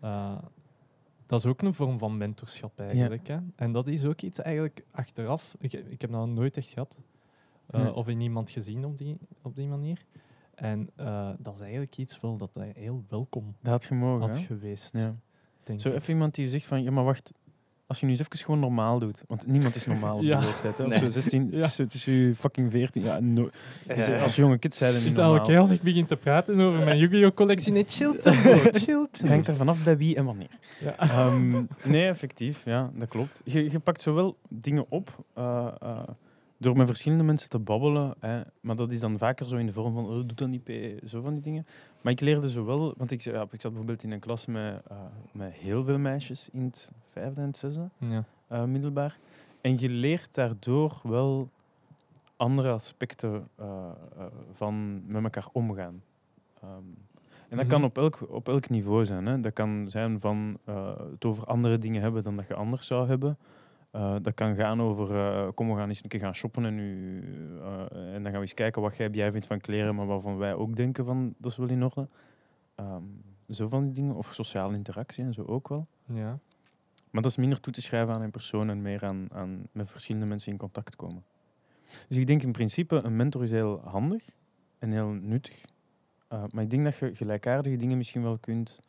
[0.00, 0.38] Eh,
[1.26, 3.28] dat is ook een vorm van mentorschap eigenlijk.
[3.28, 3.38] Hè?
[3.56, 5.54] En dat is ook iets eigenlijk achteraf.
[5.58, 6.98] Ik, ik heb dat nooit echt gehad.
[7.70, 7.92] Eh, Nee.
[7.94, 10.04] Of in iemand gezien op die, op die manier.
[10.54, 14.36] En eh, dat is eigenlijk iets wel dat hij heel welkom Dat had gemogen, had
[14.36, 14.96] geweest.
[14.96, 15.14] Ja.
[15.62, 15.94] Denk Zo ik.
[15.94, 17.32] even iemand die zegt van, ja maar wacht,
[17.86, 20.38] als je nu eens even gewoon normaal doet, want niemand is normaal op Ja.
[20.38, 20.82] die leeftijd, hè?
[20.84, 20.98] Op Nee.
[20.98, 21.60] zo 16, Ja.
[21.60, 23.50] tussen, tussen je fucking 14, ja, no-
[23.86, 24.22] Ja.
[24.22, 25.34] als jonge kids zijn niet Dus normaal.
[25.34, 27.34] elke keer als ik begin te praten over mijn Yu-Gi-Oh!
[27.34, 30.58] collectie, nee, chill Het hangt er vanaf bij wie en wanneer.
[30.80, 30.98] Ja.
[30.98, 33.40] Ehm, nee, effectief, ja, dat klopt.
[33.44, 35.98] Je, je pakt zowel dingen op eh, eh,
[36.58, 39.72] door met verschillende mensen te babbelen, hè, maar dat is dan vaker zo in de
[39.72, 40.70] vorm van, oh, doe dat niet,
[41.06, 41.66] zo van die dingen.
[42.02, 44.96] Maar ik leerde zowel, want ik, ja, ik zat bijvoorbeeld in een klas met, eh,
[45.32, 48.24] met heel veel meisjes in het vijfde en het zesde, Ja.
[48.48, 49.18] eh, middelbaar.
[49.60, 51.48] En je leert daardoor wel
[52.36, 53.90] andere aspecten eh,
[54.52, 56.02] van met elkaar omgaan.
[56.62, 56.72] Ehm,
[57.48, 57.88] en dat kan Mhm.
[57.88, 59.26] op elk, op elk niveau zijn.
[59.26, 59.40] Hè.
[59.40, 60.58] Dat kan zijn van
[61.10, 63.36] het over andere dingen hebben dan dat je anders zou hebben.
[63.90, 66.74] Eh, dat kan gaan over, eh, kom we gaan eens een keer gaan shoppen en,
[66.74, 67.20] nu,
[67.60, 70.36] eh, en dan gaan we eens kijken wat jij, jij vindt van kleren, maar waarvan
[70.36, 72.08] wij ook denken van dat is wel in orde.
[72.74, 73.02] Ehm,
[73.48, 74.14] zo van die dingen.
[74.14, 75.86] Of sociale interactie en zo ook wel.
[76.06, 76.38] ja.
[77.10, 79.90] Maar dat is minder toe te schrijven aan een persoon en meer aan, aan met
[79.90, 81.24] verschillende mensen in contact komen.
[82.08, 84.30] Dus ik denk in principe, een mentor is heel handig
[84.78, 85.64] en heel nuttig.
[86.32, 88.80] Uh, maar ik denk dat je gelijkaardige dingen misschien wel kunt,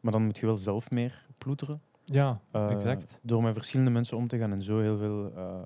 [0.00, 1.80] maar dan moet je wel zelf meer ploeteren.
[2.12, 3.18] Ja, Uh, exact.
[3.22, 5.60] Door met verschillende mensen om te gaan en zo heel veel uh,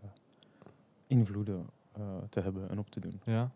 [1.06, 1.66] invloeden
[1.98, 3.20] uh, te hebben en op te doen.
[3.24, 3.50] Ja.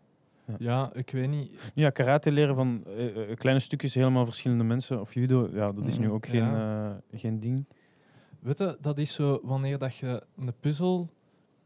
[0.45, 0.55] Ja.
[0.59, 1.71] Ja, ik weet niet.
[1.73, 5.97] Ja, karate leren van uh, kleine stukjes helemaal verschillende mensen of judo, ja, dat is
[5.97, 7.01] nu ook geen, Ja.
[7.13, 7.65] geen ding.
[8.39, 11.09] Weet je, dat is zo wanneer dat je een puzzel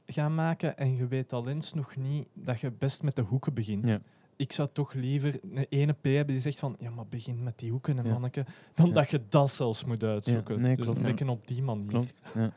[0.05, 3.53] gaat maken en je weet al eens nog niet dat je best met de hoeken
[3.53, 3.89] begint.
[3.89, 3.99] Ja.
[4.35, 7.59] Ik zou toch liever een ene P hebben die zegt van ja, maar begin met
[7.59, 8.11] die hoeken, en Ja.
[8.11, 8.93] manneke, dan Ja.
[8.93, 10.61] dat je dat zelfs moet uitzoeken.
[10.61, 11.87] nee, dus klopt, een op die manier.
[11.87, 12.21] Klopt.
[12.35, 12.51] Ja.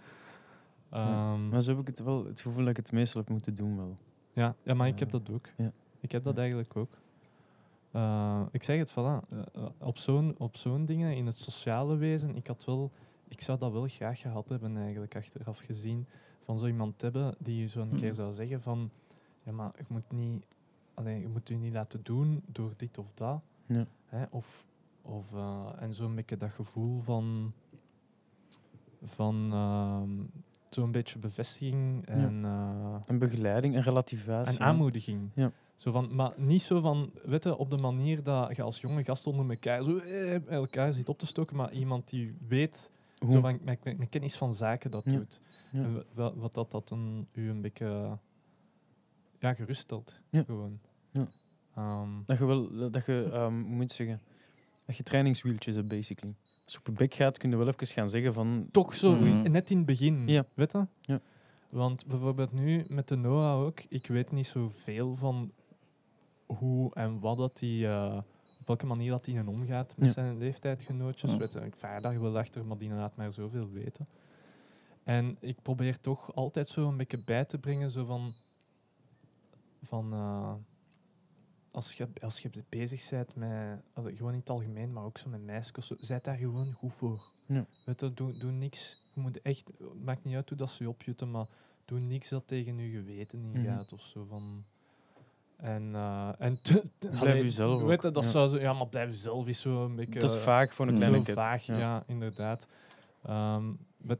[0.91, 3.55] Ehm, Maar zo heb ik het wel het gevoel dat ik het meestal heb moeten
[3.55, 3.97] doen wel.
[4.33, 5.49] Ja, ja maar ik heb dat ook.
[6.01, 6.91] Ik heb dat eigenlijk ook.
[7.91, 8.95] Eh, ik zeg het, voilà.
[9.31, 12.91] eh, eh, op zo'n op zo'n dingen, in het sociale wezen, ik had wel...
[13.29, 16.07] Ik zou dat wel graag gehad hebben, eigenlijk, achteraf gezien.
[16.45, 18.91] Van zo iemand hebben die je zo een keer zou zeggen van...
[19.43, 20.45] Ja, maar je moet, niet,
[20.99, 23.41] allee, je moet je niet laten doen door dit of dat.
[23.67, 23.87] Ja.
[24.07, 24.67] Hè, of,
[25.03, 27.53] of, eh, en zo'n beetje dat gevoel van...
[29.03, 30.11] Van ehm,
[30.71, 32.45] zo'n beetje bevestiging en...
[32.45, 34.59] eh, En begeleiding en relativatie.
[34.59, 35.31] en aanmoediging.
[35.35, 35.53] Ja.
[35.75, 39.05] Zo van, maar niet zo van, weet je, op de manier dat je als jonge
[39.05, 42.91] gast onder elkaar zo eh, elkaar zit op te stoken, maar iemand die weet,
[43.23, 45.13] Hoe- zo van, met, met, met kennis van zaken dat Ja.
[45.13, 45.39] doet.
[45.73, 45.83] Ja.
[45.83, 48.19] En wa- wat dat, dat dan u een beetje
[49.39, 50.15] ja, geruststelt.
[50.31, 50.43] Ja.
[50.43, 50.79] Gewoon.
[51.79, 54.21] Ehm, Dat je wel, dat je, ehm, hoe moet je zeggen,
[54.87, 56.35] dat je trainingswieltjes hebt, basically.
[56.64, 58.69] Als je op je bek gaat, kun je wel even gaan zeggen van...
[58.71, 59.51] toch zo, Mhm.
[59.51, 60.45] net in het begin, Ja.
[60.57, 60.87] weet je?
[61.01, 61.21] Ja.
[61.71, 65.53] Want bijvoorbeeld nu met de Noah ook, ik weet niet zoveel van
[66.47, 68.23] hoe en wat dat die, eh,
[68.61, 70.14] op welke manier dat hij in omgaat met Ja.
[70.14, 71.31] zijn leeftijdgenootjes.
[71.33, 71.37] Ja.
[71.38, 74.07] Weet je, ik vaar daar wel achter, maar die laat maar zoveel weten.
[75.05, 78.33] En ik probeer toch altijd zo een beetje bij te brengen, zo van,
[79.83, 80.55] van eh,
[81.70, 85.42] als, je, als je bezig bent met, gewoon in het algemeen, maar ook zo met
[85.44, 87.31] meisjes, zijt daar gewoon goed voor.
[87.46, 87.66] Ja.
[87.85, 89.02] Weet je, doe, doe niks.
[89.14, 91.46] Je moet echt, het maakt niet uit hoe dat ze je opjutten, maar
[91.85, 93.57] doe niks dat tegen je geweten Mhm.
[93.59, 94.64] ingaat of zo van.
[95.57, 98.31] En, eh en te, te- Blijf allee, jezelf Weet je, dat ja.
[98.31, 100.20] zou zo, ja, maar blijf jezelf is zo een beetje.
[100.20, 102.68] dat is vaak voor een kleine vaag, ja, inderdaad.
[103.29, 103.73] Ehm,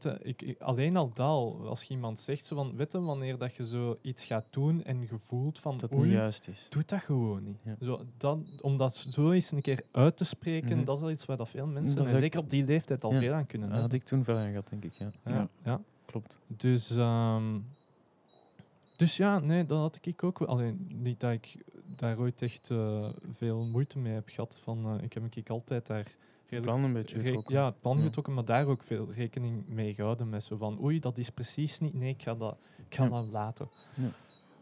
[0.03, 2.99] je, ik, ik- alleen al dat, al, als je iemand zegt, zo van, weet je,
[3.01, 6.65] wanneer dat je zo iets gaat doen en je voelt van, Dat oei, juist is.
[6.69, 7.57] doe dat gewoon niet.
[7.63, 7.75] Ja.
[7.81, 10.85] Zo, dat, om dat zo eens een keer uit te spreken, Mhm.
[10.85, 13.13] dat is al iets waar dat veel mensen, Dat en zeker op die leeftijd, al
[13.13, 13.19] Ja.
[13.19, 14.93] veel aan kunnen Daar had ik toen veel aan gehad, denk ik.
[14.93, 15.11] Ja.
[15.23, 15.49] Ja, Ja.
[15.63, 15.81] ja.
[16.05, 16.39] Klopt.
[16.47, 17.59] Dus, ehm,
[18.97, 20.47] Dus ja, nee, dat had ik ook wel.
[20.47, 21.57] Alleen niet dat ik
[21.95, 24.57] daar ooit echt eh, veel moeite mee heb gehad.
[24.63, 26.15] Van, eh, ik heb ik altijd daar
[26.61, 27.55] plan een beetje getrokken.
[27.55, 28.03] ja, het plan Ja.
[28.03, 30.29] getrokken, maar daar ook veel rekening mee gehouden.
[30.29, 31.93] Met zo van, oei, dat is precies niet.
[31.93, 33.09] Nee, ik ga dat, ik ga Ja.
[33.09, 33.69] dat laten.
[33.93, 34.09] Ja.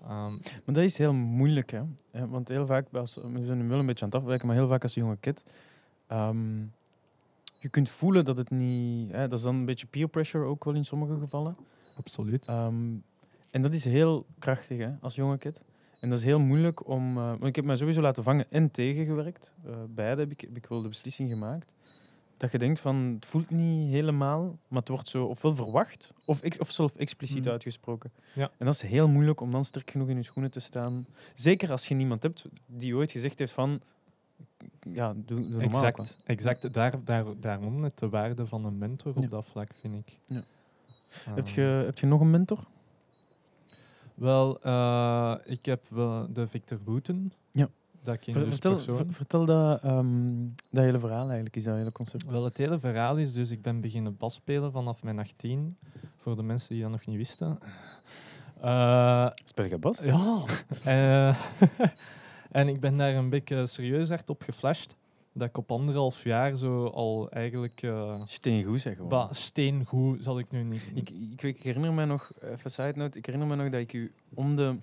[0.02, 0.32] Ehm,
[0.66, 1.82] Maar dat is heel moeilijk, hè.
[2.28, 4.68] Want heel vaak, als, we zijn nu wel een beetje aan het afwijken, maar heel
[4.68, 5.46] vaak als jonge kid,
[6.08, 6.60] ehm,
[7.60, 9.12] je kunt voelen dat het niet...
[9.12, 11.56] Hè, dat is dan een beetje peer pressure ook wel in sommige gevallen.
[11.98, 12.46] absoluut.
[12.46, 12.96] Ehm,
[13.52, 15.62] en dat is heel krachtig hè, als jonge kid.
[16.00, 17.18] En dat is heel moeilijk om...
[17.18, 19.54] eh, want ik heb mij sowieso laten vangen en tegengewerkt.
[19.66, 21.72] Eh beide heb ik, heb ik wel de beslissing gemaakt.
[22.38, 26.42] Dat je denkt van, het voelt niet helemaal, maar het wordt zo ofwel verwacht of,
[26.42, 27.50] ex- of zelf expliciet Mhm.
[27.52, 28.12] uitgesproken.
[28.34, 28.52] Ja.
[28.58, 31.06] En dat is heel moeilijk om dan sterk genoeg in je schoenen te staan.
[31.36, 33.82] Zeker als je niemand hebt die ooit gezegd heeft van...
[34.82, 35.84] Ja, doe, doe normaal.
[35.86, 36.74] Exact, exact.
[36.74, 39.30] Daar, daar, daarom net de waarde van een mentor op Ja.
[39.30, 40.20] dat vlak, vind ik.
[40.26, 40.44] Ja.
[41.26, 42.68] Ehm, Heb, je, heb je nog een mentor?
[44.14, 47.34] Wel, eh, ik heb wel de Victor Wooten.
[47.52, 47.70] Ja.
[48.08, 51.92] Dat Ver- dus vertel, ver- vertel dat, ehm, dat hele verhaal eigenlijk, is dat hele
[51.92, 52.26] concept.
[52.26, 55.78] Wel, het hele verhaal is dus, ik ben beginnen bas spelen vanaf mijn 18.
[56.18, 57.58] Voor de mensen die dat nog niet wisten.
[58.62, 60.00] Eh, Speel je bas?
[60.00, 60.44] ja.
[60.84, 61.36] Eh,
[62.52, 64.96] en ik ben daar een beetje serieus hard op geflasht.
[65.34, 67.82] Dat ik op anderhalf jaar zo al eigenlijk...
[67.82, 68.98] eh Steengoed zeg
[69.30, 70.82] steengoed zal ik nu niet...
[70.94, 73.94] Ik, ik, ik herinner me nog, even side note, ik herinner me nog dat ik
[73.94, 74.78] u om de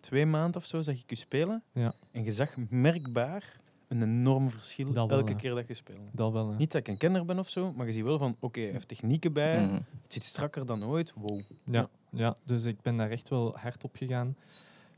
[0.00, 1.62] twee maanden of zo zag ik u spelen.
[1.72, 1.92] Ja.
[2.12, 3.56] En je zag merkbaar
[3.88, 6.02] een enorm verschil wel, elke keer dat je speelde.
[6.12, 6.48] dat wel.
[6.52, 8.70] Niet dat ik een kenner ben of zo, maar je ziet wel van, oké, hij
[8.70, 9.74] heeft technieken bij, Mhm.
[9.74, 11.12] het zit strakker dan ooit.
[11.14, 11.40] Wow.
[11.64, 14.36] Ja, ja, dus ik ben daar echt wel hard op gegaan.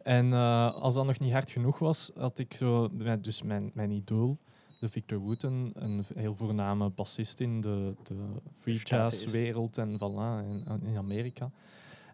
[0.02, 3.70] En eh, als dat nog niet hard genoeg was, had ik zo, mijn- dus mijn,
[3.74, 4.36] mijn idool,
[4.80, 8.14] de Victor Wooten, een heel voorname bassist in de, de
[8.58, 11.50] free jazz wereld en voilà, in, in Amerika.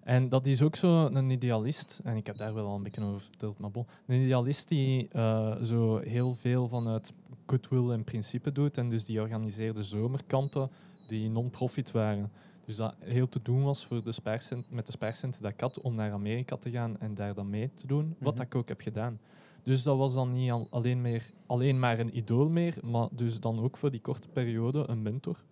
[0.07, 3.03] En dat is ook zo een idealist, en ik heb daar wel al een beetje
[3.05, 7.15] over verteld, maar bon, een idealist die eh, zo heel veel vanuit
[7.47, 10.69] goodwill en principe doet, en dus die organiseerde zomerkampen
[11.07, 12.31] die non-profit waren.
[12.65, 15.81] Dus dat heel te doen was voor de spaarcent, met de spaarcenten dat ik had
[15.81, 18.43] om naar Amerika te gaan en daar dan mee te doen, wat Mhm.
[18.43, 19.19] ik ook heb gedaan.
[19.63, 23.41] Dus dat was dan niet al- alleen, meer, alleen maar een idool meer, maar dus
[23.41, 25.45] dan ook voor die korte periode een mentor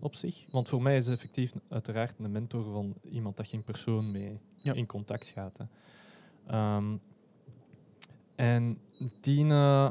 [0.00, 0.46] op zich.
[0.50, 4.40] Want voor mij is effectief uiteraard een mentor van iemand dat je in persoon mee
[4.56, 4.72] Ja.
[4.72, 5.58] in contact gaat.
[5.58, 5.64] Hè.
[6.46, 6.96] Ehm,
[8.34, 8.78] en
[9.20, 9.90] die, eh,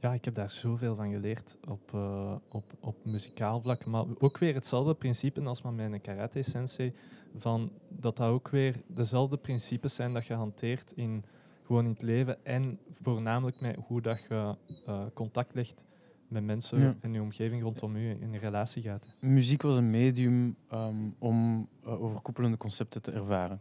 [0.00, 3.86] ja, ik heb daar zoveel van geleerd op, eh, op, op muzikaal vlak.
[3.86, 6.94] Maar ook weer hetzelfde principe als met mijn karate-sensei.
[7.36, 11.24] Van dat dat ook weer dezelfde principes zijn dat je hanteert in,
[11.66, 12.44] gewoon in het leven.
[12.44, 15.84] En voornamelijk met hoe dat je eh, contact legt
[16.32, 16.96] met mensen Ja.
[17.00, 19.16] en je omgeving rondom je in relatie gaat.
[19.20, 23.60] Muziek was een medium ehm, om eh, overkoepelende concepten te ervaren.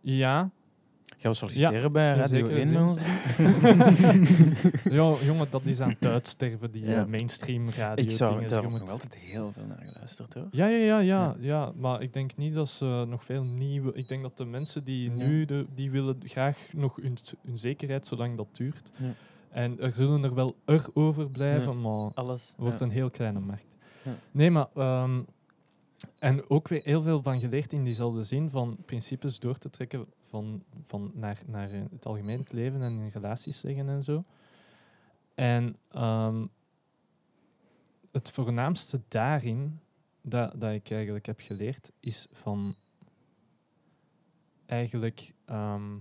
[0.00, 0.50] Ja,
[1.18, 2.74] Gaan we solliciteren bij in Radio zekere 1 zin.
[2.74, 3.00] met ons
[4.98, 7.00] ja, jongen, dat is aan het uitsterven, die Ja.
[7.00, 10.48] eh, mainstream radio Ik zou daar Je nog altijd heel veel naar geluisterd hoor.
[10.50, 11.36] Ja, ja, ja, ja, Ja.
[11.40, 13.92] ja, maar ik denk niet dat ze nog veel nieuwe...
[13.92, 15.26] Ik denk dat de mensen die Ja.
[15.26, 15.44] nu...
[15.44, 18.90] De, die willen graag nog hun, hun zekerheid zolang dat duurt.
[18.96, 19.12] Ja.
[19.50, 22.54] En er zullen er wel er over blijven, maar Alles.
[22.56, 22.84] wordt ja.
[22.84, 23.66] een heel kleine markt.
[24.02, 24.12] Ja.
[24.30, 24.68] Nee, maar...
[24.74, 25.20] ehm,
[26.18, 30.06] en ook weer heel veel van geleerd in diezelfde zin, van principes door te trekken
[30.28, 34.24] van, van naar, naar het algemeen leven en in relaties leggen en zo.
[35.34, 36.46] En ehm,
[38.12, 39.80] het voornaamste daarin,
[40.22, 42.74] dat, dat ik eigenlijk heb geleerd, is van
[44.66, 45.96] eigenlijk ehm,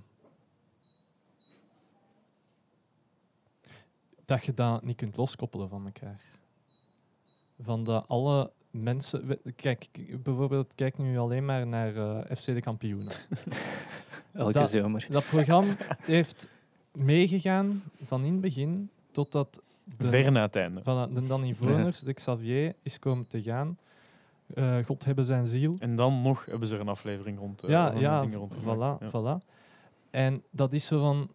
[4.30, 6.20] dat je dat niet kunt loskoppelen van elkaar.
[7.62, 9.40] Van dat alle mensen...
[9.56, 9.88] Kijk,
[10.24, 13.14] bijvoorbeeld, kijk nu alleen maar naar eh, FC de Kampioenen.
[14.34, 15.08] Elke Dat- zomer.
[15.10, 16.48] Dat programma heeft
[16.94, 19.62] meegegaan van in het begin totdat
[19.98, 20.84] de, Ver na het einde.
[20.84, 23.78] van de Danny Voners, de Xavier, is komen te gaan.
[24.54, 25.76] Eh, God hebben zijn ziel.
[25.80, 27.64] En dan nog hebben ze er een aflevering rond.
[27.64, 28.98] eh, ja, ja, dingen rond voilà.
[29.00, 29.10] Ja.
[29.10, 29.46] voilà.
[30.10, 31.30] En dat is zo van...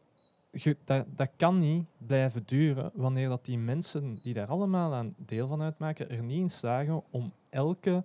[0.54, 5.14] je- dat, dat kan niet blijven duren wanneer dat die mensen die daar allemaal aan
[5.18, 8.04] deel van uitmaken er niet in slagen om elke,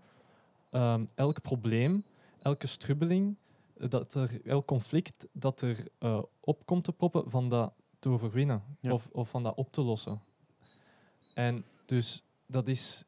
[0.69, 2.03] ehm, elk probleem,
[2.41, 3.35] elke strubbeling,
[3.77, 8.09] eh, dat er, elk conflict dat er eh, op komt te poppen, van dat te
[8.09, 8.91] overwinnen Ja.
[8.93, 10.21] of, of van dat op te lossen.
[11.33, 13.03] En dus dat is,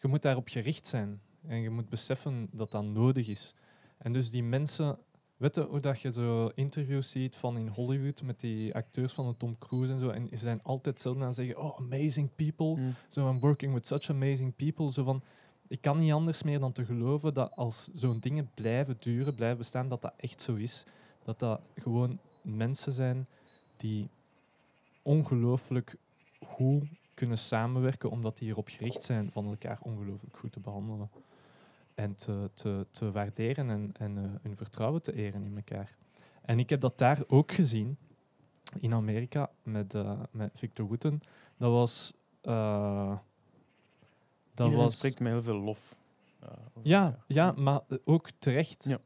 [0.00, 3.54] je moet daarop gericht zijn en je moet beseffen dat dat nodig is.
[3.98, 4.98] En dus die mensen,
[5.36, 9.28] weet je hoe dat je zo interviews ziet van in Hollywood met die acteurs van
[9.28, 12.76] de Tom Cruise en zo, en ze zijn altijd hetzelfde aan zeggen, oh, amazing people,
[12.76, 12.94] Mm.
[13.10, 15.22] zo I'm working with such amazing people, zo van,
[15.68, 19.58] ik kan niet anders meer dan te geloven dat als zo'n dingen blijven duren, blijven
[19.58, 20.84] bestaan, dat dat echt zo is.
[21.24, 23.26] Dat dat gewoon mensen zijn
[23.78, 24.08] die
[25.02, 25.96] ongelooflijk
[26.46, 31.10] goed kunnen samenwerken, omdat die erop gericht zijn van elkaar ongelooflijk goed te behandelen.
[31.96, 35.96] En te, te, te waarderen en, en eh, hun vertrouwen te eren in elkaar.
[36.42, 37.96] En ik heb dat daar ook gezien,
[38.80, 41.20] in Amerika, met, eh, met Victor Wooten.
[41.56, 42.12] Dat was...
[42.40, 43.16] eh,
[44.54, 45.96] dat Iedereen was spreekt met heel veel lof.
[46.82, 48.84] ja, ja, maar ook terecht.
[48.88, 49.00] Ja.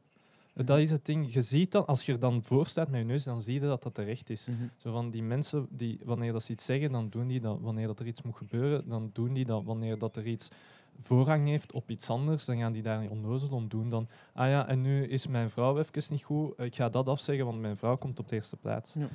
[0.53, 1.33] Dat is het ding.
[1.33, 3.59] Je ziet dan, als je er dan voor staat met je neus, dan zie je
[3.59, 4.45] dat dat terecht is.
[4.45, 4.57] Mhm.
[4.77, 7.59] Zo van die mensen, die, wanneer dat ze iets zeggen, dan doen die dat.
[7.61, 9.63] Wanneer dat er iets moet gebeuren, dan doen die dat.
[9.63, 10.49] Wanneer dat er iets
[11.01, 13.89] voorrang heeft op iets anders, dan gaan die daar niet onnozel om doen.
[13.89, 16.59] Dan, ah ja, en nu is mijn vrouw even niet goed.
[16.59, 18.93] Ik ga dat afzeggen, want mijn vrouw komt op de eerste plaats.
[18.93, 19.07] Ja.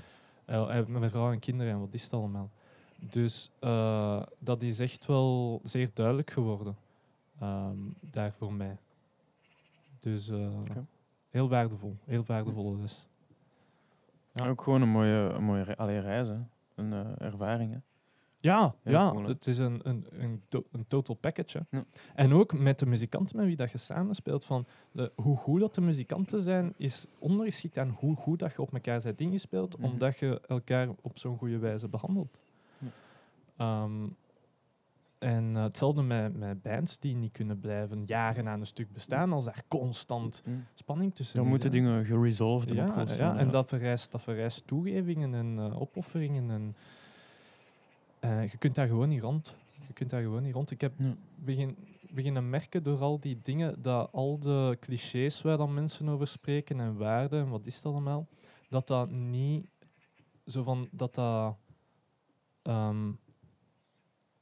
[0.44, 2.51] Eh, eh, mijn vrouw en kinderen en wat is het allemaal.
[2.96, 6.77] Dus eh, dat is echt wel zeer duidelijk geworden.
[7.40, 8.77] ehm, daar voor mij.
[10.01, 10.31] Dus
[11.31, 11.96] heel waardevol.
[12.05, 13.07] Heel waardevolle les.
[14.33, 16.37] Ja, ook gewoon een mooie, een mooie re- allee, hè.
[16.75, 17.72] een ervaring.
[17.72, 17.79] Hè.
[18.47, 21.67] Ja, ja het is een, een, een, to- een total package.
[21.71, 21.77] hè.
[21.79, 21.85] Ja.
[22.15, 24.45] En ook met de muzikanten met wie dat je samenspeelt.
[24.45, 28.61] Van de, hoe goed dat de muzikanten zijn, is ondergeschikt aan hoe goed dat je
[28.61, 29.87] op elkaar bent ingespeeld, Mhm.
[29.91, 32.39] omdat je elkaar op zo'n goede wijze behandelt.
[32.79, 32.89] Ja.
[33.57, 34.07] Ehm,
[35.19, 39.33] en eh, hetzelfde met, met bands die niet kunnen blijven jaren aan een stuk bestaan,
[39.33, 40.43] als daar constant
[40.75, 44.23] spanning tussen Dan moeten dingen geresolved en Ja, opgelost ja, worden, en dat vereist, dat
[44.23, 46.51] vereist toegevingen en eh, opofferingen.
[46.51, 46.77] En,
[48.21, 49.57] eh, je kunt daar gewoon niet rond.
[49.87, 50.71] Je kunt daar gewoon niet rond.
[50.71, 51.17] Ik heb Ja.
[51.35, 51.77] begin,
[52.11, 56.81] beginnen merken door al die dingen, dat al de clichés waar dan mensen over spreken
[56.81, 58.27] en waarden en wat is het allemaal,
[58.69, 59.69] dat dat niet
[60.47, 61.57] zo van dat dat
[62.63, 63.13] ehm,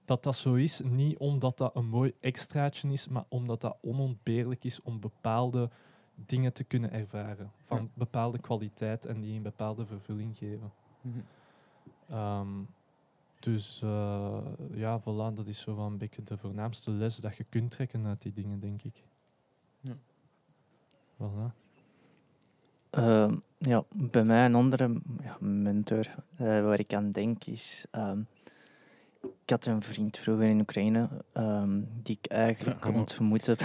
[0.05, 4.65] dat dat zo is, niet omdat dat een mooi extraatje is, maar omdat dat onontbeerlijk
[4.65, 5.71] is om bepaalde
[6.15, 7.53] dingen te kunnen ervaren.
[7.65, 7.89] Van Ja.
[7.95, 10.73] bepaalde kwaliteit en die een bepaalde vervulling geven.
[11.01, 11.19] Mhm.
[12.09, 12.49] Ehm,
[13.44, 14.38] dus eh,
[14.72, 18.07] ja, voilà, dat is zo wel een beetje de voornaamste les dat je kunt trekken
[18.07, 19.02] uit die dingen, denk ik.
[19.80, 19.96] Ja.
[21.16, 21.54] Voilà.
[22.90, 27.87] Ehm, ja, bij mij een andere ja, mentor eh, waar ik aan denk is...
[27.90, 28.20] ehm,
[29.22, 33.59] ik had een vriend vroeger in Oekraïne ehm, die ik eigenlijk Ja, ontmoet heb.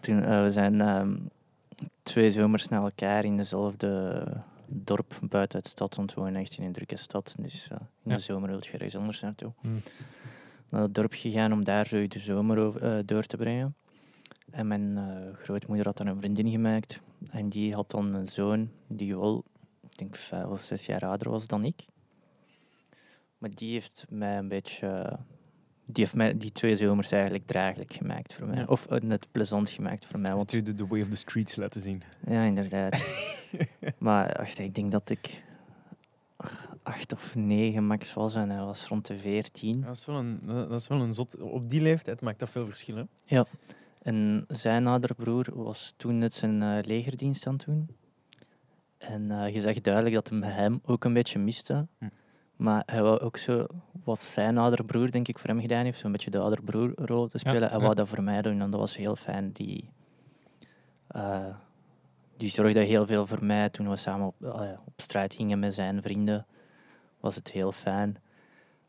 [0.00, 1.16] Toen, eh, we zijn ehm,
[2.02, 4.22] twee zomers na elkaar in dezelfde
[4.72, 7.34] dorp buiten de stad, want we wonen echt in een drukke stad.
[7.38, 8.16] Dus eh, in Ja.
[8.16, 9.52] de zomer wil je ergens anders naartoe.
[9.60, 9.80] Hmm.
[10.68, 13.74] Naar het dorp gegaan om daar zo de zomer over, eh, door te brengen.
[14.50, 17.00] En mijn eh, grootmoeder had dan een vriendin gemaakt.
[17.30, 19.44] En die had dan een zoon die wel,
[19.90, 21.84] ik denk, vijf of zes jaar ouder was dan ik.
[23.38, 25.18] Maar die heeft mij een beetje...
[25.92, 28.56] Die heeft mij die twee zomers eigenlijk draaglijk gemaakt voor mij.
[28.56, 28.64] Ja.
[28.66, 30.34] Of eh, net plezant gemaakt voor mij.
[30.34, 32.02] Want Heeft u de, de way of the streets laten zien?
[32.26, 33.00] ja, inderdaad.
[33.98, 35.42] maar wacht, ik denk dat ik
[36.82, 39.80] acht of negen max was en hij was rond de veertien.
[39.80, 41.40] Dat is wel een, dat is wel een zot...
[41.40, 43.42] Op die leeftijd maakt dat veel verschil, hè?
[44.02, 47.88] En zijn oudere broer was toen net zijn eh, legerdienst aan het doen.
[48.98, 51.86] En eh, je zag duidelijk dat hem hem ook een beetje miste.
[51.98, 52.08] Hm.
[52.60, 53.66] Maar hij wou ook zo,
[54.04, 57.28] wat zijn oudere broer denk ik voor hem gedaan heeft, zo'n beetje de oudere broerrol
[57.28, 57.68] te spelen.
[57.68, 57.82] hij ja.
[57.82, 59.52] wou dat voor mij doen en dat was heel fijn.
[59.52, 59.90] Die,
[61.06, 61.54] eh,
[62.36, 65.74] die zorgde heel veel voor mij toen we samen op, eh, op straat gingen met
[65.74, 66.46] zijn vrienden.
[67.20, 68.16] Was het heel fijn.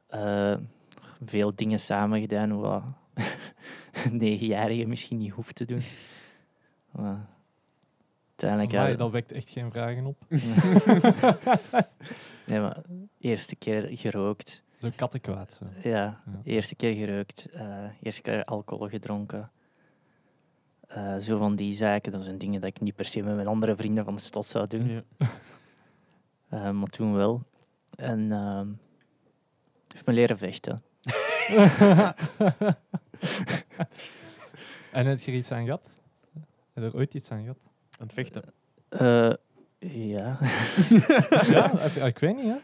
[0.07, 0.55] Eh,
[1.25, 2.83] veel dingen samen gedaan wat
[4.05, 5.81] een negenjarige misschien niet hoeft te doen.
[6.91, 7.27] Maar
[8.29, 8.73] uiteindelijk...
[8.73, 10.17] Amai, ja, dat wekt echt geen vragen op.
[12.45, 12.77] nee, maar
[13.19, 14.63] eerste keer gerookt.
[14.79, 15.59] Zo kattenkwaad.
[15.59, 15.89] Zo.
[15.89, 16.41] Ja, Ja.
[16.43, 17.47] eerste keer gerookt.
[17.51, 19.51] eh eerste keer alcohol gedronken.
[20.87, 23.47] Eh, zo van die zaken, dat zijn dingen dat ik niet per se met mijn
[23.47, 24.87] andere vrienden van de stad zou doen.
[24.89, 25.03] Ja.
[26.49, 27.43] Eh, maar toen wel.
[27.95, 28.67] En ehm
[29.93, 30.81] heeft me leren vechten.
[34.91, 35.89] en heb je er iets aan gehad?
[36.73, 37.57] Heb je er ooit iets aan gehad?
[37.99, 38.43] Aan het vechten.
[38.89, 39.33] Eh,
[39.89, 40.37] ja.
[41.51, 41.71] ja,
[42.05, 42.55] ik weet niet, hè?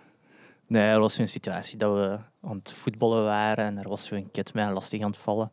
[0.67, 4.31] Nee, er was zo'n situatie dat we aan het voetballen waren en er was zo'n
[4.31, 5.51] kid mij lastig aan het vallen.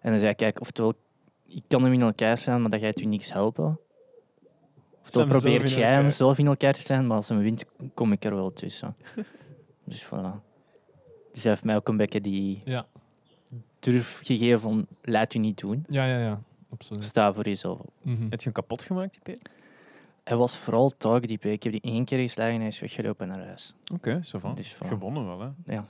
[0.00, 0.94] En dan zei ik, kijk, oftewel,
[1.46, 3.78] ik kan hem in elkaar slaan, maar dat gaat u niks helpen.
[5.02, 8.12] Oftewel zelf probeert jij hem zelf in elkaar te slaan, maar als hij wint, kom
[8.12, 8.96] ik er wel tussen.
[9.84, 10.40] dus voilà.
[11.32, 12.86] Dus hij heeft mij ook een beetje die Ja,
[13.80, 15.84] durf gegeven van, laat u niet doen.
[15.88, 16.42] ja, ja, ja.
[16.70, 17.04] absoluut.
[17.04, 17.92] Sta voor jezelf op.
[18.02, 18.22] Mhm.
[18.22, 19.38] Heb je hem kapot gemaakt, die P?
[20.24, 21.42] Hij was vooral tagdiep.
[21.42, 21.48] hè.
[21.50, 23.74] Ik heb die één keer geslagen en hij is weggelopen naar huis.
[23.92, 24.54] Oké, zo van.
[24.54, 24.72] Dus.
[24.72, 25.48] Gewonnen wel, hè?
[25.74, 25.86] Ja.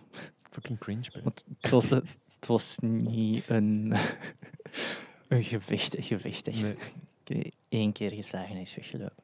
[0.51, 1.21] Fucking cringe.
[1.25, 3.95] Want het was, het was niet een,
[5.29, 6.63] een gevecht, een gevecht echt.
[6.63, 6.77] Nee.
[7.25, 9.23] Ik heb één keer geslagen en is weggelopen.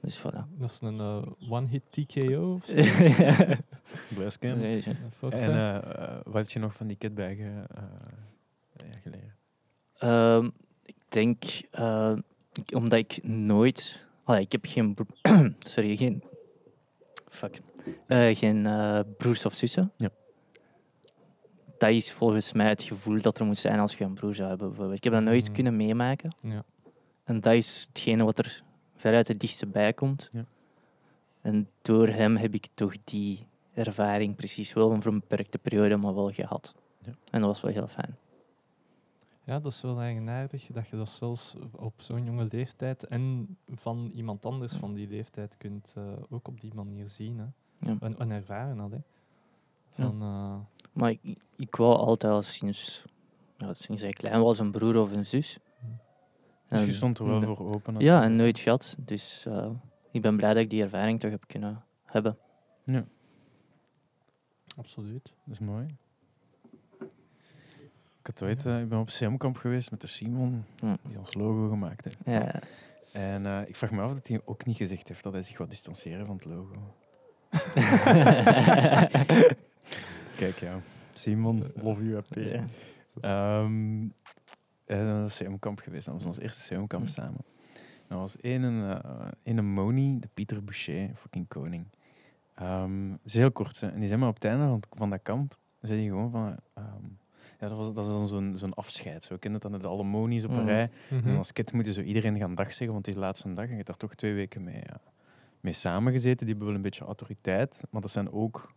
[0.00, 0.48] Dus voilà.
[0.58, 2.74] Dat is een eh, one-hit TKO of zo?
[4.14, 4.58] Blesscam.
[4.58, 4.82] Nee?
[5.20, 7.82] En eh, eh, wat heb je nog van die kitbijgen eh
[8.72, 9.34] ja, geleerd?
[9.98, 10.50] Ehm,
[10.84, 12.12] ik denk, eh,
[12.52, 14.06] ik- omdat ik nooit...
[14.28, 14.96] Allee, ik heb geen...
[15.58, 16.22] Sorry, geen...
[17.28, 17.60] Fuck.
[18.06, 19.92] Eh, geen eh, broers of zussen.
[19.96, 20.10] Ja.
[21.78, 24.48] Dat is volgens mij het gevoel dat er moet zijn als je een broer zou
[24.48, 24.66] hebben.
[24.68, 24.96] bijvoorbeeld.
[24.96, 25.52] Ik heb dat nooit Mhm.
[25.52, 26.34] kunnen meemaken.
[26.40, 26.64] Ja.
[27.24, 28.62] En dat is hetgene wat er
[28.96, 30.28] veruit het dichtste bij komt.
[30.32, 30.44] Ja.
[31.40, 36.14] En door hem heb ik toch die ervaring precies wel voor een beperkte periode, maar
[36.14, 36.74] wel gehad.
[37.04, 37.12] Ja.
[37.30, 38.16] En dat was wel heel fijn.
[39.48, 44.10] Ja, dat is wel eigenaardig dat je dat zelfs op zo'n jonge leeftijd en van
[44.14, 47.38] iemand anders van die leeftijd kunt eh, ook op die manier zien.
[47.38, 47.44] Hè.
[47.88, 47.96] Ja.
[48.00, 48.78] En, en ervaren.
[48.78, 48.98] Hè.
[49.90, 50.56] Van, eh,
[50.92, 53.04] Maar ik, ik wou altijd al sinds,
[53.56, 55.58] ja, sinds ik klein was een broer of een zus.
[56.68, 57.94] Dus je stond er wel voor open.
[57.94, 58.96] als Ja, en nooit gehad.
[58.98, 59.70] Dus eh,
[60.10, 62.38] ik ben blij dat ik die ervaring toch heb kunnen hebben.
[64.76, 65.32] absoluut.
[65.44, 65.86] Dat is mooi.
[68.28, 70.94] Ik, had ooit, eh, ik ben op CM-kamp geweest met de Simon, Hm.
[71.08, 72.18] die ons logo gemaakt heeft.
[72.24, 72.54] Ja,
[73.12, 75.58] En eh, ik vraag me af dat hij ook niet gezegd heeft dat hij zich
[75.58, 76.94] wat distancieren van het logo.
[80.36, 80.80] Kijk, ja.
[81.12, 82.22] Simon, love you.
[82.30, 82.64] Ja.
[83.20, 84.00] Ehm,
[84.86, 86.06] en dan is CM-kamp geweest.
[86.06, 87.10] Dat was ons eerste CM-kamp Hm.
[87.12, 87.40] samen.
[88.08, 89.00] Dat was één een,
[89.42, 91.84] één een Moni, de Pieter Boucher, fucking koning.
[92.54, 93.88] Ehm, het is heel kort, hè.
[93.90, 96.56] En die zei maar op het einde van, van dat kamp, zei hij gewoon van...
[96.74, 97.04] ehm,
[97.58, 99.24] ja, dat, was, dat is dan zo'n zo'n afscheid.
[99.24, 100.66] Zo ken je dat dan, de alle Moni's op een Mhm.
[100.66, 100.90] rij.
[101.10, 101.28] Mhm.
[101.28, 103.64] En als kid moeten zo iedereen gaan dag zeggen, want het is de laatste dag.
[103.64, 105.00] En je hebt daar toch twee weken mee, ja,
[105.60, 106.38] mee samengezeten.
[106.38, 108.72] Die hebben wel een beetje autoriteit, maar dat zijn ook...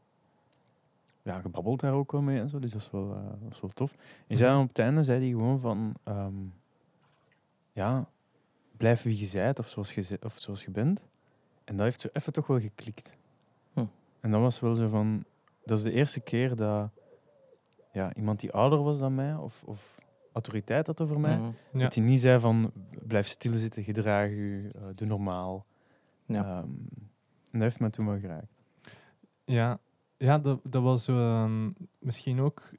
[1.23, 3.61] Ja, gebabbeld daar ook wel mee en zo, dus dat is wel, eh, dat is
[3.61, 3.95] wel tof.
[4.27, 5.93] En zei dan op het einde zei hij gewoon van...
[6.03, 6.33] ehm,
[7.73, 8.07] ja,
[8.77, 11.01] blijf wie je zijt of zoals je, of zoals je bent.
[11.63, 13.17] En dat heeft zo even toch wel geklikt.
[13.73, 13.85] Hm.
[14.19, 15.23] En dat was wel zo van...
[15.65, 16.89] Dat is de eerste keer dat
[17.91, 19.99] ja, iemand die ouder was dan mij, of, of
[20.33, 21.51] autoriteit had over mij, Mhm.
[21.73, 21.79] Ja.
[21.79, 22.71] dat hij niet zei van
[23.07, 25.65] blijf stilzitten, gedraag u, eh, doe normaal.
[26.25, 26.43] Ja.
[26.43, 26.67] Ehm,
[27.51, 28.51] en dat heeft me toen wel geraakt.
[29.45, 29.79] Ja,
[30.17, 31.69] ja dat, dat was ehm,
[31.99, 32.69] misschien ook.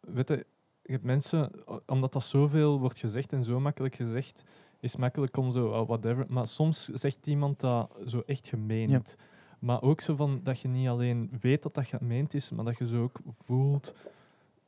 [0.00, 0.46] Weet je,
[0.82, 1.50] je hebt mensen,
[1.86, 4.44] omdat dat zoveel wordt gezegd en zo makkelijk gezegd,
[4.80, 6.24] is het makkelijk om zo, oh, whatever.
[6.28, 9.16] Maar soms zegt iemand dat zo echt gemeend.
[9.58, 12.78] Maar ook zo van dat je niet alleen weet dat dat gemeend is, maar dat
[12.78, 13.94] je zo ook voelt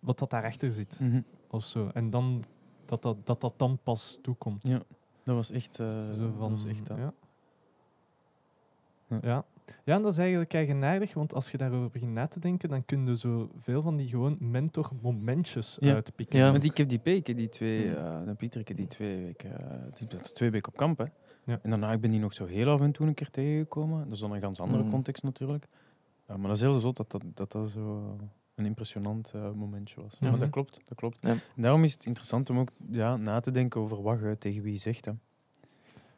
[0.05, 0.99] wat dat daarachter zit.
[1.51, 1.91] Of zo.
[1.95, 2.43] En dan
[2.85, 4.63] dat dat, dat, dat dan pas toekomt.
[4.69, 4.83] Ja,
[5.25, 6.97] dat was echt, eh, Zo dat van, was echt dat.
[6.99, 7.13] ja.
[9.09, 9.19] Ja.
[9.23, 9.45] Ja.
[9.85, 12.85] ja, en dat is eigenlijk eigenaardig, want als je daarover begint na te denken, dan
[12.85, 15.95] kun je zo veel van die gewoon mentor-momentjes Ja.
[15.95, 16.39] uitpikken.
[16.39, 16.51] Ja.
[16.51, 18.21] Want ik heb die P, ik heb die twee, Ja.
[18.21, 20.77] eh dan Pieter, ik heb die twee weken, eh, is- dat is twee weken op
[20.79, 20.99] kamp.
[20.99, 21.05] Hè.
[21.45, 21.59] Ja.
[21.63, 24.05] En daarna ik ben die nog zo heel af en toe een keer tegengekomen.
[24.05, 24.91] Dat is dan een ganz andere Mhm.
[24.91, 25.67] context natuurlijk.
[26.27, 28.17] Eh, maar dat is heel zot dat dat, dat, dat zo
[28.55, 30.17] een impressionant eh, momentje was.
[30.21, 30.31] Ja.
[30.31, 31.17] Maar dat klopt, dat klopt.
[31.21, 31.35] Ja.
[31.57, 34.79] Daarom is het interessant om ook ja, na te denken over wat je tegen wie
[34.79, 35.05] zegt.
[35.05, 35.13] Hè.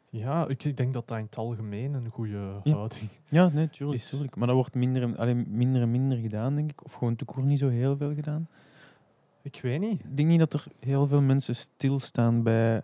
[0.09, 2.73] Ja, ik, ik denk dat dat in het algemeen een goede Ja.
[2.73, 4.35] houding Ja, nee, tuurlijk, Is- tuurlijk.
[4.35, 6.83] Maar dat wordt minder en, allee, minder en minder gedaan, denk ik.
[6.83, 8.47] Of gewoon toekomst niet zo heel veel gedaan.
[9.41, 9.99] Ik weet niet.
[10.03, 12.81] Ik denk niet dat er heel veel mensen stilstaan bij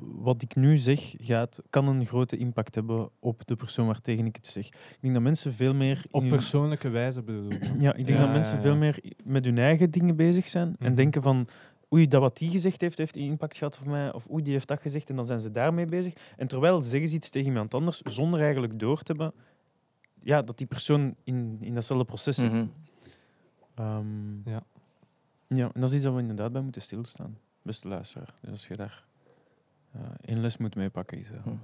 [0.00, 4.36] wat ik nu zeg, gaat, kan een grote impact hebben op de persoon waartegen ik
[4.36, 4.66] het zeg.
[4.66, 6.04] Ik denk dat mensen veel meer...
[6.10, 7.62] Op persoonlijke wijze bedoel ik.
[7.80, 10.68] ja, ik denk Ja, dat mensen ja, veel meer met hun eigen dingen bezig zijn
[10.78, 10.94] en Mhm.
[10.94, 11.48] denken van
[11.92, 14.12] oei, dat wat die gezegd heeft, heeft impact gehad op mij.
[14.12, 16.12] Of oei, die heeft dat gezegd en dan zijn ze daarmee bezig.
[16.36, 19.32] En terwijl zeggen ze iets tegen iemand anders, zonder eigenlijk door te hebben
[20.22, 22.52] ja, dat die persoon in, in datzelfde proces zit.
[22.52, 22.66] Mhm.
[23.74, 24.62] Ehm, Ja.
[25.48, 28.34] ja, en dat is iets dat we inderdaad bij moeten stilstaan, beste luisteraar.
[28.40, 29.04] Dus als je daar
[29.92, 31.54] eh, één les moet meepakken, is eh, Hm.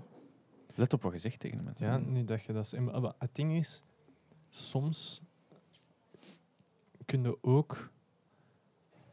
[0.74, 1.86] let op wat je zegt tegen de mensen.
[1.86, 2.78] Ja, niet dat je dat...
[2.80, 3.84] maar Het ding is,
[4.50, 5.22] soms
[7.04, 7.90] kun je ook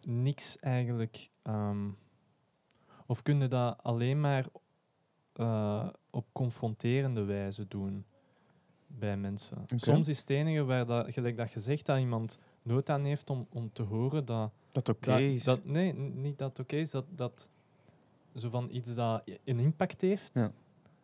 [0.05, 1.29] niks eigenlijk...
[1.41, 1.89] ehm,
[3.05, 4.45] of kun je dat alleen maar
[5.33, 8.05] eh, op confronterende wijze doen
[8.87, 9.65] bij mensen.
[9.75, 13.29] Soms is het enige waar dat, gelijk dat je zegt dat iemand nood aan heeft
[13.29, 15.43] om, om te horen dat Dat oké is.
[15.43, 17.49] dat- nee, niet dat het oké is, dat, dat
[18.35, 20.51] zo van iets dat een impact heeft, Ja.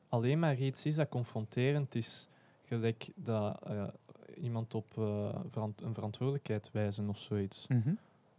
[0.09, 2.27] alleen maar iets is dat confronterend is.
[2.65, 3.87] Gelijk dat eh,
[4.41, 7.67] iemand op eh, verant- een verantwoordelijkheid wijzen of zoiets.
[7.67, 7.93] Mhm.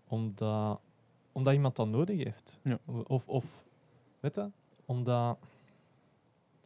[0.08, 0.80] Omdat,
[1.32, 2.58] omdat iemand dat nodig heeft.
[2.62, 2.78] Ja.
[3.06, 3.64] Of, of,
[4.20, 4.50] weet je,
[4.84, 5.38] omdat,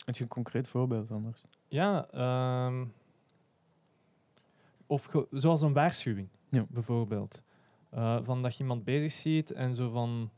[0.05, 1.45] Heb je een concreet voorbeeld anders?
[1.69, 2.85] ja, ehm,
[4.87, 6.67] of zoals een waarschuwing, Ja.
[6.69, 7.43] bijvoorbeeld.
[7.91, 10.31] Eh, van dat je iemand bezig ziet en zo van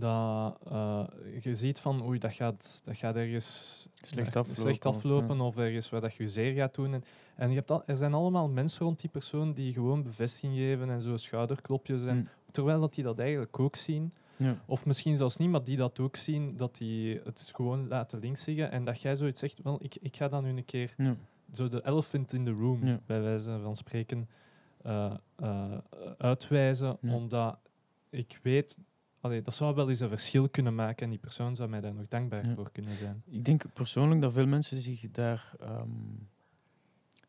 [0.00, 1.02] dat eh,
[1.40, 5.56] je ziet van oei, dat gaat, dat gaat ergens Slecht aflopen, slecht of- aflopen of
[5.56, 6.92] ergens waar dat je zeer gaat doen.
[6.94, 7.04] En,
[7.36, 10.90] en je hebt al, er zijn allemaal mensen rond die persoon die gewoon bevestiging geven
[10.90, 12.04] en zo schouderklopjes.
[12.04, 12.28] En, Mm.
[12.50, 14.12] Terwijl dat die dat eigenlijk ook zien.
[14.36, 14.56] Ja.
[14.66, 18.46] Of misschien zelfs niet, maar die dat ook zien, dat die het gewoon laten links
[18.46, 18.70] liggen.
[18.70, 21.16] En dat jij zoiets zegt, wel, ik, ik ga dan nu een keer Ja.
[21.52, 24.28] zo de elephant in the room, bij wijze van spreken,
[24.82, 25.78] eh, eh,
[26.18, 26.98] uitwijzen.
[27.02, 27.58] Omdat
[28.10, 28.78] ik weet,
[29.20, 31.94] allee, dat zou wel eens een verschil kunnen maken en die persoon zou mij daar
[31.94, 32.54] nog dankbaar Ja.
[32.54, 33.22] voor kunnen zijn.
[33.26, 35.88] Ik denk persoonlijk dat veel mensen zich daar ehm,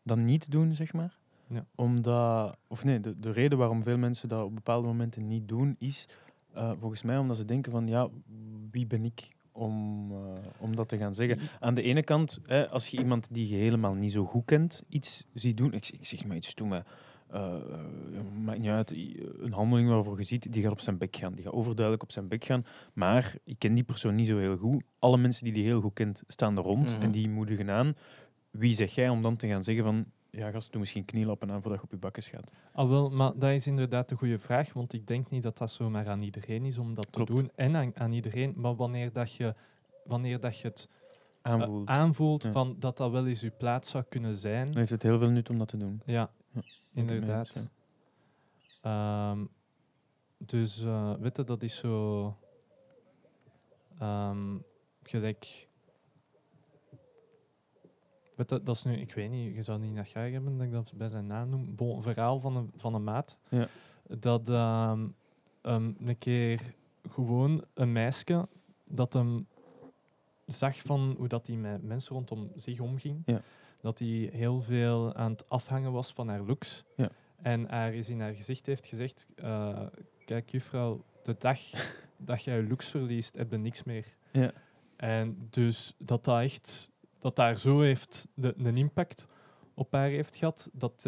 [0.04, 1.18] dan niet doen, zeg maar.
[1.48, 1.66] Ja.
[1.76, 5.76] Omdat, of nee, de, de reden waarom veel mensen dat op bepaalde momenten niet doen,
[5.80, 6.08] is
[6.54, 8.10] eh, volgens mij omdat ze denken van, ja,
[8.72, 10.18] wie ben ik om, eh,
[10.58, 11.40] om dat te gaan zeggen?
[11.60, 14.84] Aan de ene kant, hè, als je iemand die je helemaal niet zo goed kent,
[14.90, 16.86] iets ziet doen, ik, ik zeg maar iets toe, maar
[17.32, 20.98] eh, eh, maakt niet uit, i- een handeling waarvoor je ziet, die gaat op zijn
[20.98, 24.28] bek gaan, die gaat overduidelijk op zijn bek gaan, maar ik ken die persoon niet
[24.28, 24.84] zo heel goed.
[25.00, 27.02] Alle mensen die die heel goed kent, staan er rond Mhm.
[27.02, 27.96] en die moedigen aan.
[28.52, 31.62] Wie zeg jij om dan te gaan zeggen van, ja gast, doe misschien knielappen aan
[31.62, 32.52] voordat je op je bakkes gaat?
[32.74, 35.72] Ah, wel, maar dat is inderdaad een goede vraag, want ik denk niet dat dat
[35.72, 37.30] zomaar aan iedereen is om dat Klopt.
[37.30, 37.50] te doen.
[37.56, 39.56] En aan, aan iedereen, maar wanneer, dat je,
[40.06, 40.90] wanneer dat je het
[41.42, 41.88] eh, Aanvoelt.
[41.88, 42.52] aanvoelt Ja.
[42.52, 44.66] van dat dat wel eens je plaats zou kunnen zijn.
[44.66, 46.02] Dan heeft het heel veel nut om dat te doen.
[46.06, 46.30] Ja,
[46.94, 47.64] inderdaad.
[48.82, 49.46] Ehm,
[50.38, 52.36] dus eh weet je, dat is zo.
[54.00, 54.58] ehm,
[55.04, 55.68] gelijk.
[58.36, 60.66] Weet je, dat is nu, ik weet niet, je zou niet naar graag hebben dat
[60.66, 61.76] ik dat bij zijn naam noem.
[61.76, 63.38] Bon, een verhaal van een, van een maat.
[63.50, 63.68] Ja.
[64.08, 65.08] Dat ehm,
[65.62, 66.74] een keer
[67.10, 68.48] gewoon een meisje
[68.84, 69.48] dat hem
[70.46, 73.22] zag van hoe dat hij met mensen rondom zich omging.
[73.26, 73.42] Ja.
[73.82, 76.84] Dat hij heel veel aan het afhangen was van haar looks.
[76.96, 77.10] Ja.
[77.42, 79.80] En haar eens in haar gezicht heeft gezegd: eh,
[80.26, 81.60] Kijk, juffrouw, de dag
[82.18, 84.06] dat jij je looks verliest, heb je niks meer.
[84.32, 84.52] Ja.
[84.96, 89.28] En dus dat dat echt, dat daar zo heeft de, een impact
[89.74, 91.06] op haar heeft gehad, dat,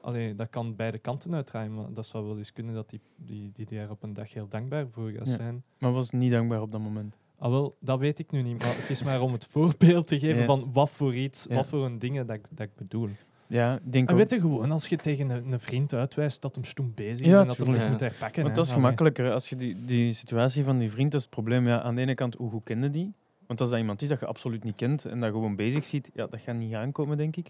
[0.00, 1.74] allee, dat kan beide kanten uitdraaien.
[1.74, 4.48] Maar dat zou wel eens kunnen dat die, die, die daar op een dag heel
[4.48, 5.36] dankbaar voor gaat Ja.
[5.36, 5.64] zijn.
[5.78, 7.16] Maar was niet dankbaar op dat moment.
[7.38, 8.58] Ah, wel, dat weet ik nu niet.
[8.62, 10.44] Maar het is maar om het voorbeeld te geven Ja.
[10.46, 11.54] van wat voor iets, Ja.
[11.54, 13.08] wat voor een dingen dat, ik- dat ik bedoel.
[13.48, 16.54] Ja, denk En ook, weet je gewoon, als je tegen een, een vriend uitwijst dat
[16.54, 18.42] hem stoem bezig is Ja, en dat hij zich moet herpakken.
[18.42, 19.32] Want dat is gemakkelijker.
[19.32, 21.66] Als je die, die situatie van die vriend, dat is het probleem.
[21.66, 23.12] Ja, aan de ene kant, hoe goed kende die?
[23.46, 26.10] Want als dat iemand is dat je absoluut niet kent en dat gewoon bezig ziet,
[26.14, 27.46] ja, dat gaat niet aankomen, denk ik.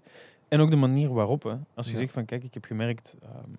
[0.48, 1.42] En ook de manier waarop.
[1.42, 1.54] Hè.
[1.74, 1.98] Als je Ja.
[1.98, 3.50] zegt van, kijk, ik heb gemerkt, ehm,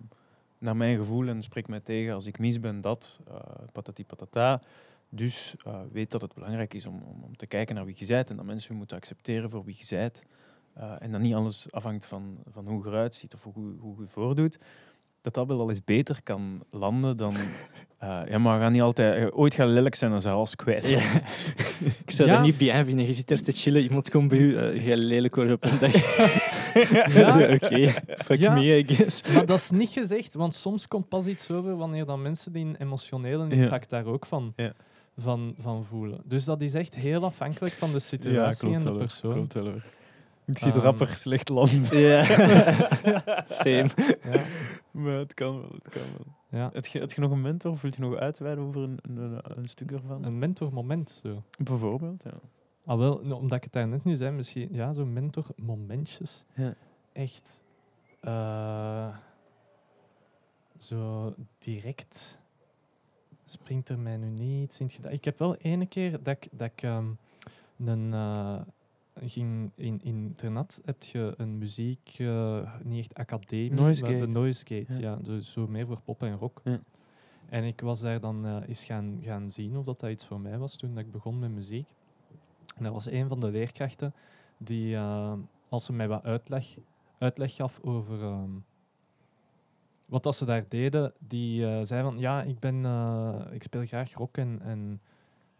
[0.58, 3.34] naar mijn gevoel, en spreek mij tegen als ik mis ben, dat, eh
[3.72, 4.60] patati patata.
[5.10, 8.06] Dus eh, weet dat het belangrijk is om, om, om te kijken naar wie je
[8.06, 10.22] bent en dat mensen je moeten accepteren voor wie je bent.
[10.74, 13.94] Eh, en dat niet alles afhangt van, van hoe je eruit ziet of hoe, hoe
[13.96, 14.58] je je voordoet.
[15.20, 17.32] Dat dat wel al eens beter kan landen dan...
[17.98, 19.32] eh, ja, maar we gaan niet altijd...
[19.32, 20.88] ooit gaan lelijk zijn en ze alles kwijt.
[20.88, 20.98] Ja.
[22.04, 22.36] ik zou Ja.
[22.36, 23.06] er niet bij vinden.
[23.06, 25.92] Je zit er te chillen, iemand komt bij u, je lelijk wordt op een dag.
[27.14, 27.52] Ja.
[27.54, 28.52] Oké, fuck Ja.
[28.54, 29.22] me, I guess.
[29.34, 32.64] Maar dat is niet gezegd, want soms komt pas iets over wanneer dan mensen die
[32.64, 33.62] een emotionele Ja.
[33.62, 34.72] impact daar ook van, Ja.
[35.18, 36.20] Van, van voelen.
[36.24, 39.48] Dus dat is echt heel afhankelijk van de situatie en de persoon.
[40.46, 40.84] Ik zie de Ehm.
[40.86, 41.98] rapper slecht landen.
[42.08, 42.24] Ja.
[43.62, 43.88] Same.
[44.22, 44.42] Ja.
[44.90, 46.60] Maar het kan wel, het kan wel.
[46.60, 46.70] Ja.
[46.72, 49.40] Heb je, heb je nog een mentor of wil je nog uitweiden over een, een,
[49.58, 50.24] een stuk ervan?
[50.24, 51.20] Een mentormoment.
[51.22, 51.42] Zo.
[51.58, 52.32] Bijvoorbeeld, ja.
[52.84, 56.44] Ah, wel, nou, omdat ik het daar net nu zei, misschien ja, zo'n mentormomentjes.
[56.54, 56.74] Ja.
[57.12, 57.60] Echt
[58.20, 59.08] eh,
[60.78, 62.38] zo direct
[63.50, 65.10] springt er mij nu niet in.
[65.10, 67.06] Ik heb wel ene keer dat ik, dat ik ehm,
[67.84, 68.60] een, eh,
[69.14, 74.26] ging in, in internat heb je een muziek, eh, niet echt academie, Noise maar de.
[74.26, 75.10] Noise Gate, Ja.
[75.10, 75.16] ja.
[75.16, 76.60] dus zo meer voor pop en rock.
[76.64, 76.80] Ja.
[77.48, 80.40] En ik was daar dan eh, eens gaan, gaan zien of dat, dat iets voor
[80.40, 81.86] mij was toen dat ik begon met muziek.
[82.76, 84.14] En dat was een van de leerkrachten
[84.58, 84.98] die,
[85.68, 86.76] als ze mij wat uitleg,
[87.18, 88.50] uitleg gaf over ehm,
[90.08, 93.86] wat dat ze daar deden, die eh, zei van ja, ik, ben, eh, ik speel
[93.86, 95.00] graag rock en, en,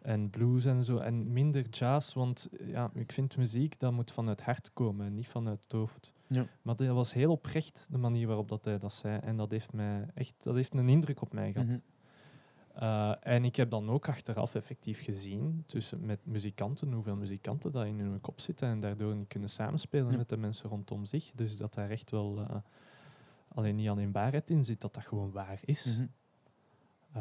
[0.01, 4.11] en blues en zo, en minder jazz, want eh, ja, ik vind muziek, dat moet
[4.11, 6.13] vanuit het hart komen en niet vanuit het hoofd.
[6.27, 6.45] Ja.
[6.61, 9.19] Maar dat was heel oprecht, de manier waarop dat hij dat zei.
[9.19, 11.67] En dat heeft, mij echt, dat heeft een indruk op mij gehad.
[11.67, 11.77] Mhm.
[12.81, 17.85] Uh, en ik heb dan ook achteraf effectief gezien, tussen, met muzikanten, hoeveel muzikanten dat
[17.85, 20.17] in hun kop zitten en daardoor niet kunnen samenspelen Ja.
[20.17, 21.31] met de mensen rondom zich.
[21.35, 22.55] Dus dat daar echt wel uh,
[23.53, 25.97] alleen niet alleen waarheid in zit, dat dat gewoon waar is.
[25.97, 26.07] Mhm.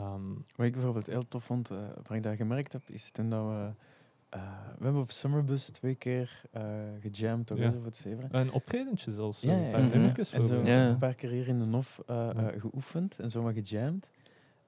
[0.03, 3.31] Um, Wat ik bijvoorbeeld heel tof vond, uh, waar ik dat gemerkt heb, is toen
[3.31, 3.71] dat we
[4.29, 4.41] eh,
[4.79, 6.63] we hebben op Summerbus twee keer eh
[7.01, 7.59] gejamd, toch?
[7.59, 7.73] Ja.
[7.73, 8.29] voor het zeven.
[8.31, 9.41] Een optredentje zelfs.
[9.41, 9.89] Ja, zo, ja, een paar ja.
[9.89, 12.53] nummertjes En zo een paar keer hier in de NOF Ja.
[12.59, 14.11] geoefend en zo maar gejamd.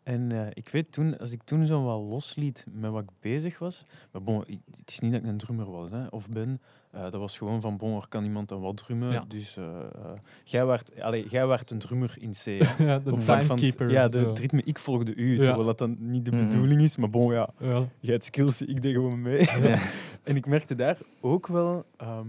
[0.03, 3.59] En eh, ik weet toen, als ik toen zo wat losliet met wat ik bezig
[3.59, 4.39] was, maar bon,
[4.77, 6.61] het is niet dat ik een drummer was hè, of ben,
[6.91, 9.13] eh, dat was gewoon van bon, er kan iemand dan wat drummen.
[9.13, 9.25] Ja.
[9.29, 10.11] Dus eh, eh,
[10.45, 12.45] jij, waart, allee, jij waart een drummer in C.
[12.79, 13.91] ja, de timekeeper.
[13.91, 15.45] Ja, de, het ritme, ik volgde u, Ja.
[15.45, 16.49] terwijl dat dan niet de Mhm.
[16.49, 16.97] bedoeling is.
[16.97, 17.85] Maar bon, ja, Ja.
[18.01, 19.41] jij hebt skills, ik deed gewoon mee.
[19.63, 19.79] Ja.
[20.23, 21.85] En ik merkte daar ook wel...
[21.97, 22.27] ehm,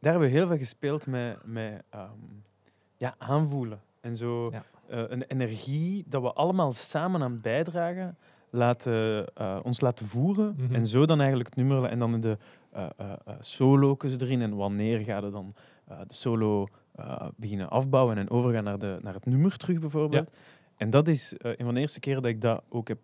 [0.00, 2.10] daar hebben we heel veel gespeeld met, met ehm,
[2.96, 3.80] ja, aanvoelen.
[4.00, 4.64] En zo Ja.
[4.88, 8.16] eh, een energie dat we allemaal samen aan bijdragen,
[8.50, 10.54] laten, eh, ons laten voeren.
[10.56, 10.74] Mhm.
[10.74, 11.84] En zo dan eigenlijk het nummer...
[11.84, 12.38] En dan in de
[12.70, 14.42] eh eh, eh, solo's erin.
[14.42, 15.54] En wanneer ga je dan
[16.06, 16.66] de solo
[17.36, 20.30] beginnen afbouwen en overgaan naar, de, naar het nummer terug, bijvoorbeeld.
[20.76, 22.98] En dat is een van de eerste keren dat ik dat ook heb,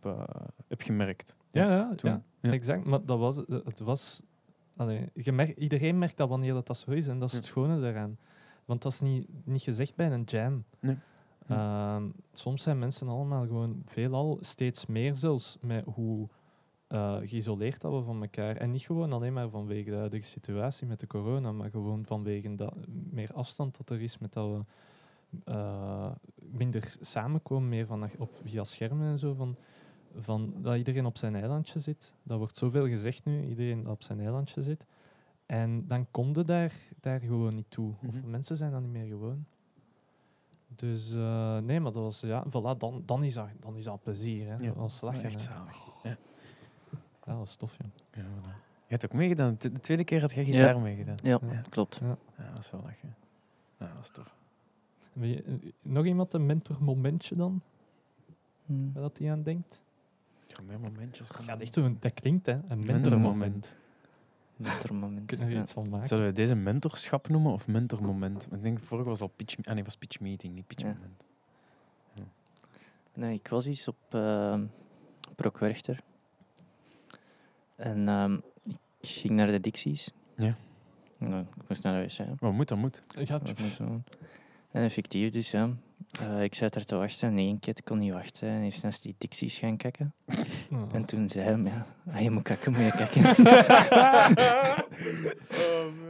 [0.68, 1.36] heb gemerkt.
[1.50, 2.10] Ja, ja, toen.
[2.10, 2.50] ja, Ja.
[2.52, 2.84] exact.
[2.84, 4.22] Maar dat was, het was,
[4.76, 7.06] allee, je merkt, iedereen merkt dat wanneer dat, dat zo is.
[7.06, 8.18] En dat is het schone daaraan.
[8.64, 10.64] Want dat is niet, niet gezegd bij een jam.
[10.80, 10.96] Nee.
[11.48, 16.28] Ehm, soms zijn mensen allemaal gewoon veelal steeds meer zelfs met hoe
[16.86, 18.56] eh, geïsoleerd dat we van elkaar.
[18.56, 22.54] En niet gewoon alleen maar vanwege de huidige situatie met de corona, maar gewoon vanwege
[22.54, 22.74] dat
[23.10, 24.64] meer afstand dat er is met dat we
[25.44, 29.34] eh, minder samenkomen, meer van, op, via schermen en zo.
[29.34, 29.56] Van,
[30.16, 32.14] van dat iedereen op zijn eilandje zit.
[32.22, 34.86] Dat wordt zoveel gezegd nu, iedereen op zijn eilandje zit.
[35.46, 37.92] En dan komt het daar, daar gewoon niet toe.
[38.06, 38.30] Of Mhm.
[38.30, 39.44] mensen zijn dat niet meer gewoon.
[40.76, 44.02] Dus eh, nee, maar dat was, ja, voilà, dan, dan, is dat, dan is dat
[44.02, 44.46] plezier.
[44.48, 44.54] Hè.
[44.56, 44.66] Ja.
[44.66, 45.24] Dat was lachen.
[45.24, 45.76] Echt zalig.
[46.02, 46.10] Ja.
[46.90, 47.86] Ja, dat was tof, ja.
[48.22, 48.52] Ja, voilà.
[48.86, 49.54] Je hebt ook meegedaan.
[49.58, 51.16] De tweede keer had jij gitaar meegedaan.
[51.22, 51.60] Ja, Ja.
[51.70, 52.00] klopt.
[52.02, 52.16] Ja,
[52.52, 53.14] dat is wel lachen.
[53.78, 54.36] Ja, dat is tof.
[55.12, 57.60] Je, eh, nog iemand een mentormomentje dan,
[58.66, 58.92] Hm.
[58.92, 59.82] waar dat hij aan denkt?
[60.46, 61.28] Ja, meer momentjes.
[61.46, 62.52] Ja, echt zo, een- dat klinkt, hè.
[62.52, 62.92] Een mentormoment.
[63.02, 63.76] mentormoment.
[64.56, 65.26] Mentormoment.
[65.26, 65.60] Kunnen we Ja.
[65.60, 66.06] iets van maken?
[66.06, 68.46] Zullen we deze mentorschap noemen of mentormoment?
[68.52, 69.56] Ik denk, vorige was al pitch...
[69.62, 70.92] Ah nee, was pitch meeting, niet pitch Ja.
[70.92, 71.22] moment.
[73.14, 74.60] Nee, ik was eens op uh,
[75.58, 76.00] Werchter.
[77.76, 78.34] En ehm,
[79.00, 80.10] ik ging naar de Dixies.
[80.36, 80.56] Ja.
[81.18, 82.40] Nou, ik moest naar de wc.
[82.40, 83.02] Maar moet, dat moet.
[83.08, 83.78] Ja, Dat moet.
[84.70, 85.70] En effectief dus, ja.
[86.20, 88.48] Eh, ik zat er te wachten en één keer kon niet wachten.
[88.48, 90.14] En is naast die Dixies gaan kijken.
[90.72, 90.82] Oh.
[90.92, 93.22] En toen zei hij, ja, als je moet kijken, moet je kijken.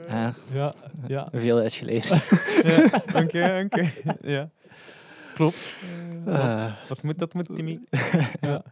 [0.08, 0.74] ja, Ja,
[1.06, 1.28] ja.
[1.32, 2.08] veel uitgeleerd.
[2.64, 2.84] Ja,
[3.22, 3.92] Oké, oké.
[4.22, 4.50] Ja.
[5.34, 5.74] Klopt.
[6.26, 7.78] Eh, Wat moet, dat moet, Timmy.
[8.40, 8.62] Ja.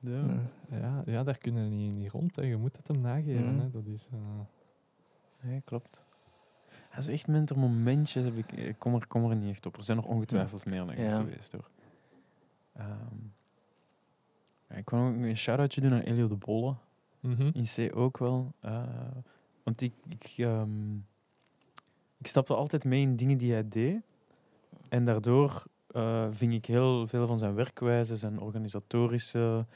[0.00, 0.22] Ja.
[0.70, 2.36] eh, Ja, ja, daar kunnen we niet, niet rond.
[2.36, 2.42] Hè.
[2.42, 3.52] Je moet het hem nageven.
[3.54, 3.60] Mhm.
[3.60, 3.70] Hè.
[3.70, 4.18] Dat is, eh,
[5.40, 6.00] Nee, klopt.
[6.94, 8.24] Dat is echt mentormomentjes.
[8.24, 9.76] Heb ik, ik kom, er, kom er niet echt op.
[9.76, 11.20] Er zijn nog ongetwijfeld meer dan Ja.
[11.20, 11.68] geweest hoor.
[12.72, 13.16] Ehm,
[14.78, 16.74] ik wil ook een shout-outje doen naar Elio de Bolle.
[17.20, 17.50] mhm.
[17.52, 18.52] In C ook wel.
[18.60, 18.82] eh,
[19.62, 20.94] want ik, ik, ehm,
[22.18, 24.00] ik stapte altijd mee in dingen die hij deed.
[24.88, 29.66] En daardoor eh, ving ik heel veel van zijn werkwijze, zijn organisatorische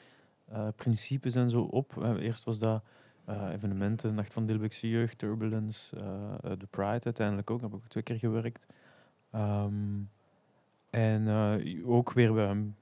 [0.44, 2.02] eh, principes en zo op.
[2.02, 2.82] Eh, eerst was dat
[3.28, 7.60] eh, evenementen, Nacht van Dilbeekse Jeugd, Turbulence, eh, eh, The Pride uiteindelijk ook.
[7.60, 8.66] Daar heb ik ook twee keer gewerkt.
[9.30, 10.00] Ehm,
[10.90, 12.76] en eh, ook weer bij hem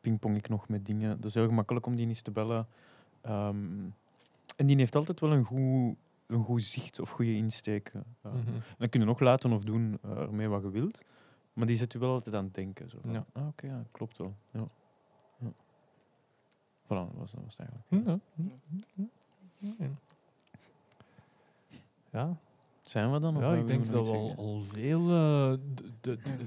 [0.00, 1.16] pingpong ik nog met dingen.
[1.16, 2.66] Dat is heel gemakkelijk om die eens te bellen.
[3.20, 3.84] Ehm,
[4.56, 7.92] en die heeft altijd wel een goed, een goed zicht of goede insteek.
[8.22, 8.32] eh.
[8.32, 8.52] Mhm.
[8.78, 11.04] Dan kun je nog laten of doen eh, ermee wat je wilt.
[11.52, 12.90] Maar die zet je wel altijd aan het denken.
[12.90, 13.24] Zo van, Ja.
[13.32, 14.34] ah, oké, ja, klopt wel.
[14.50, 14.68] Ja.
[15.38, 15.48] Ja.
[16.84, 18.20] Voilà, dat was, dat was het eigenlijk.
[18.36, 18.58] Ja.
[19.58, 19.72] Ja.
[22.12, 22.36] Ja,
[22.82, 23.36] Zijn we dan?
[23.36, 25.52] Of ja hebben ik we denk dat we al, al veel, eh,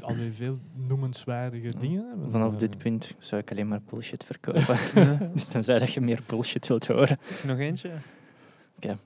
[0.01, 2.31] alweer veel noemenswaardige dingen hebben.
[2.31, 4.77] vanaf dit punt zou ik alleen maar bullshit verkopen.
[5.33, 7.17] dus dan zei dat je meer bullshit wilt horen.
[7.29, 7.91] Is er nog eentje?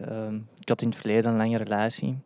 [0.00, 2.18] Ehm, ik had in het verleden een lange relatie.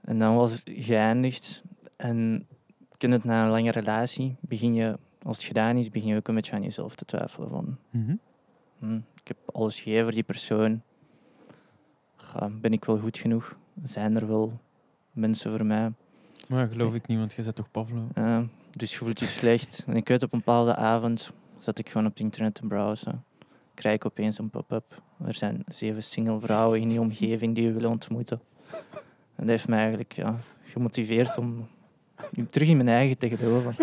[0.00, 1.62] En dan was het geëindigd.
[1.96, 2.46] En
[2.96, 6.28] ken het na een lange relatie, begin je, als het gedaan is, begin je ook
[6.28, 7.48] een beetje aan jezelf te twijfelen.
[7.48, 8.14] Van, Mhm.
[8.78, 10.82] hm, ik heb alles gegeven voor die persoon.
[12.50, 13.56] Ben ik wel goed genoeg?
[13.84, 14.60] Zijn er wel
[15.12, 15.92] mensen voor mij?
[16.48, 18.06] Maar geloof ik niet, want jij bent toch Pavlo?
[18.70, 19.84] Dus je voelt je slecht.
[19.86, 23.24] En ik weet op een bepaalde avond zat ik gewoon op het internet te browsen.
[23.74, 25.02] Krijg ik opeens een pop-up.
[25.24, 28.40] Er zijn zeven single vrouwen in die omgeving die je willen ontmoeten.
[29.34, 31.68] En dat heeft mij eigenlijk ja, gemotiveerd om
[32.50, 33.74] terug in mijn eigen te geloven.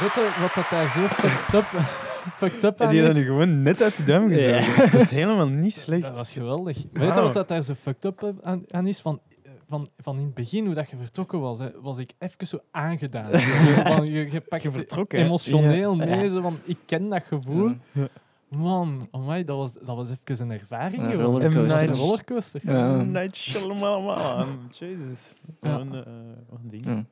[0.00, 1.64] Weet je wat dat daar zo fucked up,
[2.40, 3.16] fucked up aan je dat is?
[3.16, 4.90] nu gewoon net uit de duim gezogen?
[4.90, 6.02] Dat is helemaal niet slecht.
[6.02, 6.76] Dat was geweldig.
[6.92, 9.00] Weet je wat dat daar zo fucked up aan, aan is?
[9.00, 9.20] Van,
[9.68, 12.58] van, van in het begin, hoe dat je vertrokken was, hè, was ik even zo
[12.70, 13.30] aangedaan.
[13.74, 16.04] Zo van, je, je pakt Je vertrokken, emotioneel Ja.
[16.04, 16.28] mee, Ja.
[16.28, 17.72] zo van, ik ken dat gevoel.
[17.92, 18.08] Ja.
[18.56, 21.02] Man, amai, dat, was, dat was even een ervaring.
[21.02, 21.88] Een rollercoaster.
[21.88, 22.60] Een rollercoaster.
[22.64, 23.02] Ja.
[23.02, 24.58] Night Shyamalan.
[24.70, 25.34] Jezus.
[25.60, 25.72] Ja.
[25.72, 26.84] Wat een, eh, ding.
[26.86, 27.04] Ja.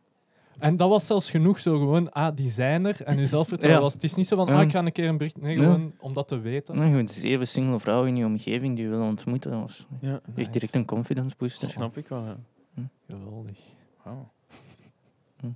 [0.58, 3.02] En dat was zelfs genoeg zo gewoon, ah, die zijn er.
[3.02, 3.84] En je zelfvertrouwen Ja.
[3.86, 3.94] was.
[3.94, 5.40] Het is niet zo van, ah, ik ga een keer een bericht.
[5.40, 5.62] Nee, Ja.
[5.62, 6.78] gewoon om dat te weten.
[6.78, 9.50] Nee, goed, zeven single vrouwen in je omgeving die je wil ontmoeten.
[9.50, 11.60] Dat was Ja, echt direct een confidence booster.
[11.62, 12.24] dat snap ik wel.
[12.24, 12.36] Ja.
[13.08, 13.58] Geweldig.
[14.04, 14.30] Wauw.
[15.40, 15.46] Hm.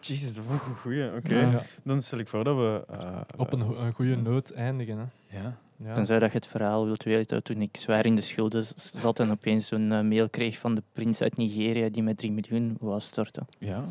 [0.00, 1.14] Jezus, dat ik een goeie.
[1.16, 1.38] Oké.
[1.40, 1.62] Ja.
[1.82, 2.84] Dan stel ik voor dat we...
[2.90, 4.98] eh, Op een, go- een goede noot eindigen.
[5.28, 5.38] Hè.
[5.38, 5.56] Ja.
[5.84, 5.92] Ja.
[5.94, 9.30] Tenzij dat je het verhaal wilt weten, toen ik zwaar in de schulden zat en
[9.30, 13.00] opeens zo'n eh, mail kreeg van de prins uit Nigeria die met 3 miljoen wou
[13.00, 13.46] storten.
[13.58, 13.84] Ja.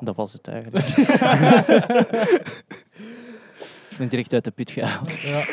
[0.00, 0.86] Dat was het eigenlijk.
[3.90, 5.12] ik ben direct uit de put gehaald.
[5.12, 5.46] Ja.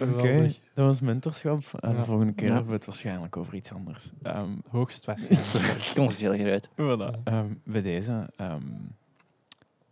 [0.00, 0.50] Oké.
[0.80, 1.64] Dat was mentorschap.
[1.78, 2.52] En de volgende keer Ja.
[2.52, 4.10] hebben we het waarschijnlijk over iets anders.
[4.22, 5.92] Ehm, Hoogstwaarschijnlijk.
[5.94, 6.68] Commercieel eruit.
[6.72, 7.22] voilà.
[7.24, 8.66] Ehm, bij deze, ehm,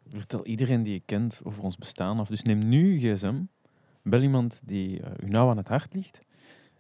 [0.09, 2.29] vertel iedereen die je kent over ons bestaan af.
[2.29, 3.43] Dus neem nu je gsm,
[4.03, 6.21] bel iemand die eh, u nauw aan het hart ligt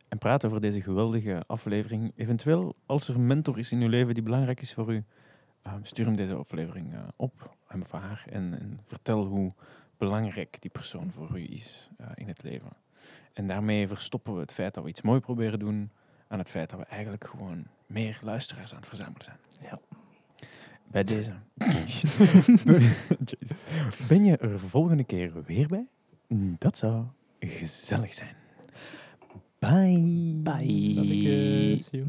[0.08, 2.12] en praat over deze geweldige aflevering.
[2.16, 5.04] Eventueel, als er een mentor is in uw leven die belangrijk is voor u,
[5.62, 9.52] ehm, stuur hem deze aflevering eh, op, hem of haar, en, en vertel hoe
[9.96, 12.70] belangrijk die persoon voor u is eh, in het leven.
[13.38, 15.90] En daarmee verstoppen we het feit dat we iets mooi proberen doen
[16.28, 19.36] aan het feit dat we eigenlijk gewoon meer luisteraars aan het verzamelen zijn.
[19.60, 19.78] Ja.
[20.86, 21.32] Bij deze.
[24.08, 25.86] Ben je er volgende keer weer bij?
[26.58, 27.04] Dat zou
[27.40, 28.34] gezellig zijn.
[29.58, 30.40] Bye.
[30.42, 31.74] Bye.
[31.90, 32.06] Joe.